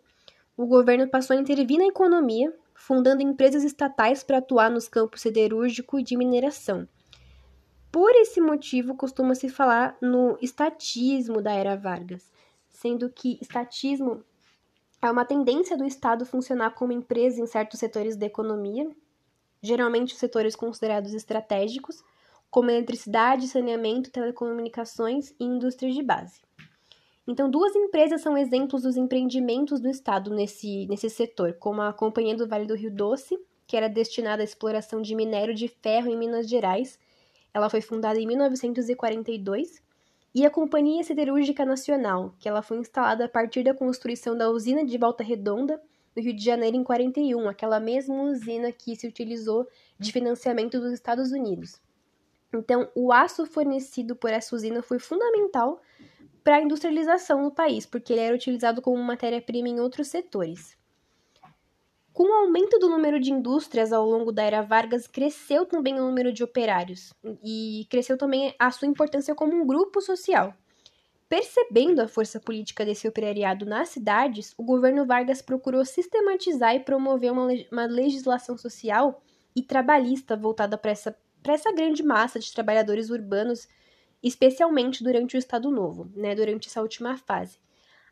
o 0.56 0.66
governo 0.66 1.08
passou 1.08 1.36
a 1.36 1.40
intervir 1.40 1.78
na 1.78 1.88
economia, 1.88 2.54
fundando 2.76 3.24
empresas 3.24 3.64
estatais 3.64 4.24
para 4.24 4.38
atuar 4.38 4.70
nos 4.70 4.88
campos 4.88 5.22
siderúrgico 5.22 6.00
e 6.00 6.04
de 6.04 6.16
mineração. 6.16 6.88
Por 7.94 8.10
esse 8.16 8.42
motivo, 8.42 8.96
costuma-se 8.96 9.50
falar 9.50 9.96
no 10.02 10.36
estatismo 10.42 11.40
da 11.44 11.54
era 11.54 11.78
Vargas, 11.78 12.28
sendo 12.68 13.08
que 13.08 13.38
estatismo 13.40 14.24
é 15.00 15.12
uma 15.12 15.24
tendência 15.24 15.78
do 15.78 15.86
Estado 15.86 16.26
funcionar 16.26 16.72
como 16.72 16.92
empresa 16.92 17.40
em 17.40 17.46
certos 17.46 17.80
setores 17.80 18.16
da 18.16 18.26
economia, 18.26 18.90
geralmente 19.62 20.12
os 20.12 20.20
setores 20.20 20.56
considerados 20.56 21.14
estratégicos, 21.14 22.04
como 22.50 22.72
eletricidade, 22.72 23.48
saneamento, 23.48 24.10
telecomunicações 24.10 25.30
e 25.40 25.44
indústrias 25.44 25.94
de 25.94 26.02
base. 26.02 26.42
Então, 27.28 27.48
duas 27.48 27.76
empresas 27.76 28.22
são 28.22 28.36
exemplos 28.36 28.82
dos 28.82 28.98
empreendimentos 28.98 29.80
do 29.80 29.88
Estado 29.88 30.34
nesse, 30.34 30.88
nesse 30.88 31.12
setor, 31.12 31.54
como 31.60 31.84
a 31.84 31.94
Companhia 31.94 32.36
do 32.36 32.48
Vale 32.48 32.66
do 32.66 32.74
Rio 32.74 32.90
Doce, 32.90 33.38
que 33.68 33.78
era 33.78 33.88
destinada 33.88 34.42
à 34.42 34.44
exploração 34.44 35.00
de 35.00 35.14
minério 35.14 35.54
de 35.54 35.68
ferro 35.68 36.10
em 36.10 36.18
Minas 36.18 36.50
Gerais, 36.50 36.98
ela 37.54 37.70
foi 37.70 37.82
fundada 37.82 38.20
em 38.20 38.26
1942, 38.26 39.82
e 40.36 40.46
a 40.46 40.50
Companhia 40.50 41.04
Siderúrgica 41.04 41.64
Nacional, 41.64 42.34
que 42.40 42.50
ela 42.50 42.64
foi 42.64 42.78
instalada 42.78 43.26
a 43.26 43.30
partir 43.30 43.64
da 43.64 43.74
construção 43.74 44.36
da 44.36 44.50
usina 44.50 44.84
de 44.84 44.98
Volta 44.98 45.24
Redonda, 45.24 45.80
no 46.16 46.22
Rio 46.22 46.36
de 46.36 46.44
Janeiro, 46.44 46.76
em 46.76 46.84
41, 46.84 47.48
aquela 47.48 47.80
mesma 47.80 48.22
usina 48.24 48.72
que 48.72 48.96
se 48.96 49.08
utilizou 49.08 49.68
de 50.00 50.12
financiamento 50.12 50.80
dos 50.80 50.92
Estados 50.92 51.32
Unidos. 51.32 51.82
Então, 52.54 52.90
o 52.96 53.12
aço 53.12 53.46
fornecido 53.46 54.16
por 54.16 54.32
essa 54.32 54.56
usina 54.56 54.82
foi 54.82 55.00
fundamental 55.00 55.82
para 56.44 56.58
a 56.58 56.62
industrialização 56.62 57.42
no 57.42 57.52
país, 57.52 57.86
porque 57.86 58.14
ele 58.14 58.22
era 58.22 58.36
utilizado 58.36 58.82
como 58.82 59.02
matéria-prima 59.02 59.70
em 59.70 59.80
outros 59.80 60.08
setores. 60.08 60.78
Com 62.24 62.30
o 62.30 62.46
aumento 62.46 62.80
do 62.80 62.88
número 62.88 63.20
de 63.20 63.34
indústrias 63.34 63.92
ao 63.92 64.06
longo 64.06 64.32
da 64.32 64.44
era 64.44 64.62
Vargas, 64.62 65.08
cresceu 65.08 65.66
também 65.66 65.96
o 66.00 66.06
número 66.06 66.32
de 66.32 66.42
operários 66.42 67.14
e 67.44 67.86
cresceu 67.90 68.18
também 68.18 68.56
a 68.58 68.72
sua 68.72 68.88
importância 68.88 69.36
como 69.36 69.54
um 69.54 69.68
grupo 69.68 70.00
social. 70.00 70.54
Percebendo 71.28 72.00
a 72.00 72.08
força 72.08 72.40
política 72.40 72.86
desse 72.86 73.10
operariado 73.10 73.66
nas 73.66 73.90
cidades, 73.90 74.54
o 74.58 74.64
governo 74.64 75.06
Vargas 75.06 75.42
procurou 75.42 75.84
sistematizar 75.84 76.74
e 76.74 76.80
promover 76.80 77.30
uma, 77.30 77.50
uma 77.70 77.86
legislação 77.88 78.58
social 78.58 79.22
e 79.54 79.62
trabalhista 79.62 80.38
voltada 80.38 80.78
para 80.78 80.92
essa, 80.92 81.14
essa 81.44 81.74
grande 81.74 82.04
massa 82.04 82.40
de 82.40 82.54
trabalhadores 82.54 83.10
urbanos, 83.10 83.68
especialmente 84.24 85.04
durante 85.04 85.36
o 85.36 85.38
Estado 85.38 85.70
Novo, 85.70 86.10
né, 86.16 86.34
durante 86.34 86.70
essa 86.70 86.82
última 86.82 87.18
fase. 87.18 87.60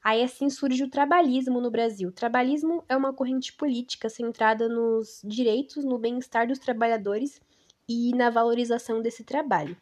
Aí 0.04 0.24
assim 0.24 0.50
surge 0.50 0.84
o 0.84 0.90
trabalhismo 0.90 1.62
no 1.62 1.70
Brasil. 1.70 2.10
O 2.10 2.14
trabalhismo 2.14 2.84
é 2.90 2.98
uma 2.98 3.14
corrente 3.14 3.54
política 3.54 4.10
centrada 4.10 4.68
nos 4.68 5.22
direitos, 5.24 5.86
no 5.86 6.00
bem-estar 6.00 6.48
dos 6.48 6.58
trabalhadores 6.58 7.40
e 7.88 8.12
na 8.16 8.30
valorização 8.32 9.02
desse 9.02 9.24
trabalho. 9.24 9.78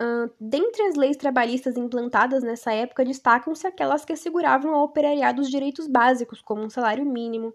Uh, 0.00 0.32
dentre 0.40 0.82
as 0.82 0.96
leis 0.96 1.16
trabalhistas 1.16 1.76
implantadas 1.76 2.42
nessa 2.42 2.72
época, 2.72 3.04
destacam-se 3.04 3.66
aquelas 3.66 4.04
que 4.04 4.14
asseguravam 4.14 4.74
ao 4.74 4.84
operariado 4.84 5.42
os 5.42 5.50
direitos 5.50 5.86
básicos, 5.86 6.40
como 6.40 6.62
um 6.62 6.70
salário 6.70 7.04
mínimo, 7.04 7.54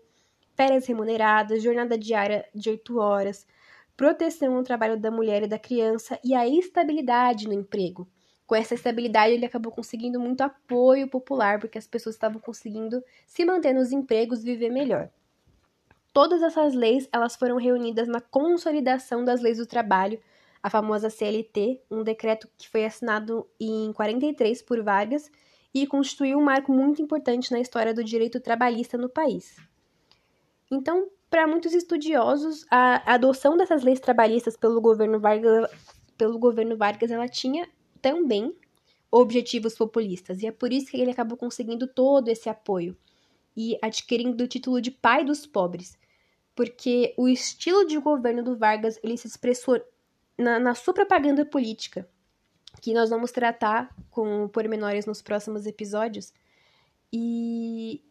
férias 0.55 0.85
remuneradas, 0.85 1.63
jornada 1.63 1.97
diária 1.97 2.47
de 2.53 2.69
8 2.69 2.97
horas, 2.97 3.47
proteção 3.97 4.55
ao 4.55 4.63
trabalho 4.63 4.97
da 4.97 5.09
mulher 5.09 5.43
e 5.43 5.47
da 5.47 5.59
criança 5.59 6.19
e 6.23 6.35
a 6.35 6.47
estabilidade 6.47 7.47
no 7.47 7.53
emprego 7.53 8.07
com 8.49 8.55
essa 8.55 8.73
estabilidade, 8.73 9.35
ele 9.35 9.45
acabou 9.45 9.71
conseguindo 9.71 10.19
muito 10.19 10.41
apoio 10.41 11.07
popular, 11.07 11.59
porque 11.59 11.77
as 11.77 11.85
pessoas 11.85 12.15
estavam 12.15 12.41
conseguindo 12.41 13.03
se 13.27 13.45
manter 13.45 13.73
nos 13.73 13.91
empregos 13.91 14.43
viver 14.43 14.71
melhor. 14.71 15.07
Todas 16.11 16.41
essas 16.41 16.73
leis, 16.73 17.07
elas 17.13 17.35
foram 17.35 17.57
reunidas 17.57 18.07
na 18.07 18.19
consolidação 18.19 19.23
das 19.23 19.39
leis 19.39 19.59
do 19.59 19.67
trabalho, 19.67 20.19
a 20.63 20.69
famosa 20.69 21.11
CLT, 21.11 21.79
um 21.91 22.01
decreto 22.01 22.49
que 22.57 22.67
foi 22.67 22.85
assinado 22.85 23.47
em 23.59 23.93
43 23.93 24.63
por 24.63 24.81
Vargas 24.81 25.31
e 25.71 25.85
constituiu 25.85 26.39
um 26.39 26.43
marco 26.43 26.73
muito 26.73 27.03
importante 27.03 27.51
na 27.51 27.59
história 27.59 27.93
do 27.93 28.03
direito 28.03 28.39
trabalhista 28.39 28.97
no 28.97 29.09
país. 29.09 29.57
Então, 30.71 31.07
para 31.29 31.45
muitos 31.45 31.75
estudiosos, 31.75 32.65
a 32.71 33.13
adoção 33.13 33.55
dessas 33.55 33.83
leis 33.83 33.99
trabalhistas 33.99 34.57
pelo 34.57 34.81
governo 34.81 35.19
Vargas, 35.19 35.69
pelo 36.17 36.39
governo 36.39 36.75
Vargas 36.75 37.11
ela 37.11 37.27
tinha 37.27 37.69
também 38.01 38.55
objetivos 39.11 39.75
populistas, 39.75 40.41
e 40.41 40.47
é 40.47 40.51
por 40.51 40.71
isso 40.71 40.91
que 40.91 40.97
ele 40.97 41.11
acabou 41.11 41.37
conseguindo 41.37 41.87
todo 41.87 42.27
esse 42.27 42.47
apoio 42.47 42.95
e 43.57 43.77
adquirindo 43.81 44.43
o 44.43 44.47
título 44.47 44.81
de 44.81 44.91
pai 44.91 45.25
dos 45.25 45.45
pobres, 45.45 45.97
porque 46.55 47.13
o 47.17 47.27
estilo 47.27 47.85
de 47.85 47.97
governo 47.97 48.43
do 48.43 48.55
Vargas 48.55 48.99
ele 49.03 49.17
se 49.17 49.27
expressou 49.27 49.81
na, 50.37 50.59
na 50.59 50.75
sua 50.75 50.93
propaganda 50.93 51.45
política, 51.45 52.07
que 52.81 52.93
nós 52.93 53.09
vamos 53.09 53.31
tratar 53.31 53.93
com 54.11 54.47
pormenores 54.47 55.05
nos 55.05 55.21
próximos 55.21 55.65
episódios, 55.65 56.33
e 57.11 58.01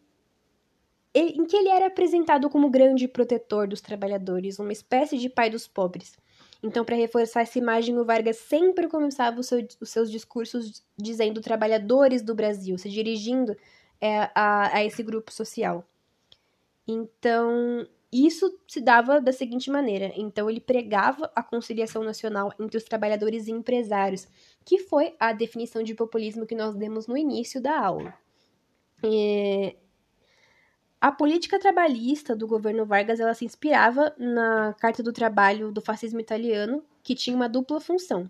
em 1.13 1.45
que 1.45 1.55
ele 1.55 1.69
era 1.69 1.87
apresentado 1.87 2.49
como 2.49 2.69
grande 2.69 3.07
protetor 3.07 3.67
dos 3.67 3.81
trabalhadores, 3.81 4.59
uma 4.59 4.71
espécie 4.71 5.17
de 5.17 5.29
pai 5.29 5.49
dos 5.49 5.67
pobres. 5.67 6.17
Então, 6.61 6.83
para 6.83 6.95
reforçar 6.95 7.41
essa 7.41 7.57
imagem, 7.57 7.97
o 7.97 8.03
Vargas 8.03 8.37
sempre 8.37 8.87
começava 8.87 9.41
seu, 9.41 9.65
os 9.79 9.89
seus 9.89 10.11
discursos 10.11 10.83
dizendo 10.97 11.39
trabalhadores 11.39 12.21
do 12.21 12.35
Brasil, 12.35 12.77
se 12.77 12.89
dirigindo 12.89 13.55
é, 14.01 14.29
a, 14.35 14.75
a 14.75 14.83
esse 14.83 15.01
grupo 15.01 15.31
social. 15.31 15.87
Então, 16.85 17.87
isso 18.11 18.59
se 18.67 18.81
dava 18.81 19.21
da 19.21 19.31
seguinte 19.31 19.69
maneira: 19.69 20.11
então, 20.15 20.49
ele 20.49 20.59
pregava 20.59 21.31
a 21.35 21.41
conciliação 21.41 22.03
nacional 22.03 22.51
entre 22.59 22.77
os 22.77 22.83
trabalhadores 22.83 23.47
e 23.47 23.51
empresários, 23.51 24.27
que 24.65 24.79
foi 24.79 25.15
a 25.19 25.31
definição 25.31 25.81
de 25.81 25.93
populismo 25.93 26.45
que 26.45 26.55
nós 26.55 26.75
demos 26.75 27.07
no 27.07 27.15
início 27.15 27.61
da 27.61 27.79
aula. 27.79 28.13
É, 29.01 29.75
a 31.01 31.11
política 31.11 31.57
trabalhista 31.57 32.35
do 32.35 32.45
governo 32.45 32.85
Vargas 32.85 33.19
ela 33.19 33.33
se 33.33 33.45
inspirava 33.45 34.13
na 34.17 34.73
Carta 34.73 35.01
do 35.01 35.13
Trabalho 35.13 35.71
do 35.71 35.81
fascismo 35.81 36.19
italiano, 36.19 36.83
que 37.01 37.15
tinha 37.15 37.35
uma 37.35 37.47
dupla 37.47 37.79
função: 37.79 38.29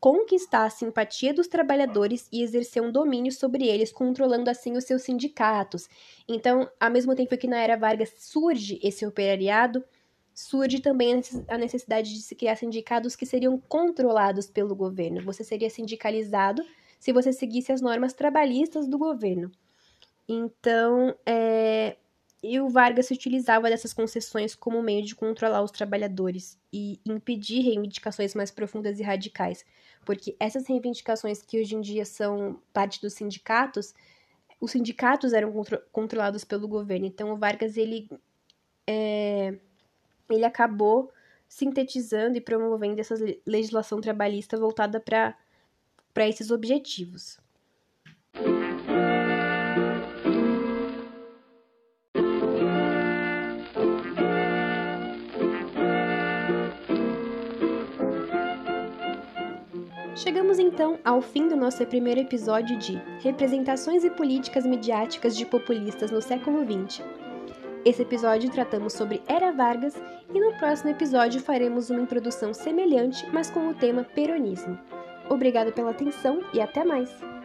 conquistar 0.00 0.64
a 0.64 0.70
simpatia 0.70 1.32
dos 1.32 1.46
trabalhadores 1.46 2.28
e 2.32 2.42
exercer 2.42 2.82
um 2.82 2.90
domínio 2.90 3.30
sobre 3.30 3.66
eles, 3.68 3.92
controlando 3.92 4.50
assim 4.50 4.76
os 4.76 4.84
seus 4.84 5.02
sindicatos. 5.02 5.88
Então, 6.28 6.68
ao 6.80 6.90
mesmo 6.90 7.14
tempo 7.14 7.36
que 7.36 7.46
na 7.46 7.58
era 7.58 7.76
Vargas 7.76 8.12
surge 8.18 8.80
esse 8.82 9.06
operariado, 9.06 9.84
surge 10.34 10.80
também 10.80 11.20
a 11.48 11.56
necessidade 11.56 12.12
de 12.12 12.22
se 12.22 12.34
criar 12.34 12.56
sindicatos 12.56 13.14
que 13.14 13.26
seriam 13.26 13.60
controlados 13.68 14.48
pelo 14.48 14.74
governo. 14.74 15.22
Você 15.22 15.44
seria 15.44 15.70
sindicalizado 15.70 16.64
se 16.98 17.12
você 17.12 17.32
seguisse 17.32 17.70
as 17.70 17.80
normas 17.80 18.12
trabalhistas 18.12 18.88
do 18.88 18.98
governo. 18.98 19.52
Então, 20.28 21.16
é, 21.24 21.96
e 22.42 22.60
o 22.60 22.68
Vargas 22.68 23.06
se 23.06 23.14
utilizava 23.14 23.68
dessas 23.68 23.92
concessões 23.92 24.54
como 24.54 24.82
meio 24.82 25.04
de 25.04 25.14
controlar 25.14 25.62
os 25.62 25.70
trabalhadores 25.70 26.58
e 26.72 27.00
impedir 27.04 27.62
reivindicações 27.62 28.34
mais 28.34 28.50
profundas 28.50 29.00
e 29.00 29.02
radicais, 29.02 29.64
porque 30.04 30.36
essas 30.38 30.66
reivindicações 30.66 31.42
que 31.42 31.60
hoje 31.60 31.74
em 31.74 31.80
dia 31.80 32.04
são 32.04 32.60
parte 32.72 33.00
dos 33.00 33.14
sindicatos, 33.14 33.92
os 34.60 34.70
sindicatos 34.70 35.32
eram 35.32 35.52
contro 35.52 35.80
controlados 35.92 36.44
pelo 36.44 36.66
governo. 36.68 37.06
Então, 37.06 37.32
o 37.32 37.36
Vargas 37.36 37.76
ele 37.76 38.08
é, 38.86 39.56
ele 40.30 40.44
acabou 40.44 41.12
sintetizando 41.48 42.36
e 42.36 42.40
promovendo 42.40 43.00
essa 43.00 43.14
legislação 43.46 44.00
trabalhista 44.00 44.56
voltada 44.56 45.00
para 45.00 46.28
esses 46.28 46.50
objetivos. 46.50 47.38
Chegamos 60.18 60.58
então 60.58 60.98
ao 61.04 61.22
fim 61.22 61.46
do 61.46 61.54
nosso 61.54 61.86
primeiro 61.86 62.18
episódio 62.18 62.76
de 62.76 63.00
Representações 63.20 64.02
e 64.02 64.10
Políticas 64.10 64.66
Midiáticas 64.66 65.36
de 65.36 65.46
Populistas 65.46 66.10
no 66.10 66.20
Século 66.20 66.64
XX. 66.64 67.04
Esse 67.84 68.02
episódio 68.02 68.50
tratamos 68.50 68.94
sobre 68.94 69.22
Era 69.28 69.52
Vargas 69.52 69.94
e 70.34 70.40
no 70.40 70.58
próximo 70.58 70.90
episódio 70.90 71.40
faremos 71.40 71.88
uma 71.88 72.00
introdução 72.00 72.52
semelhante, 72.52 73.24
mas 73.32 73.48
com 73.48 73.68
o 73.68 73.74
tema 73.74 74.02
peronismo. 74.02 74.76
Obrigada 75.30 75.70
pela 75.70 75.92
atenção 75.92 76.40
e 76.52 76.60
até 76.60 76.84
mais! 76.84 77.37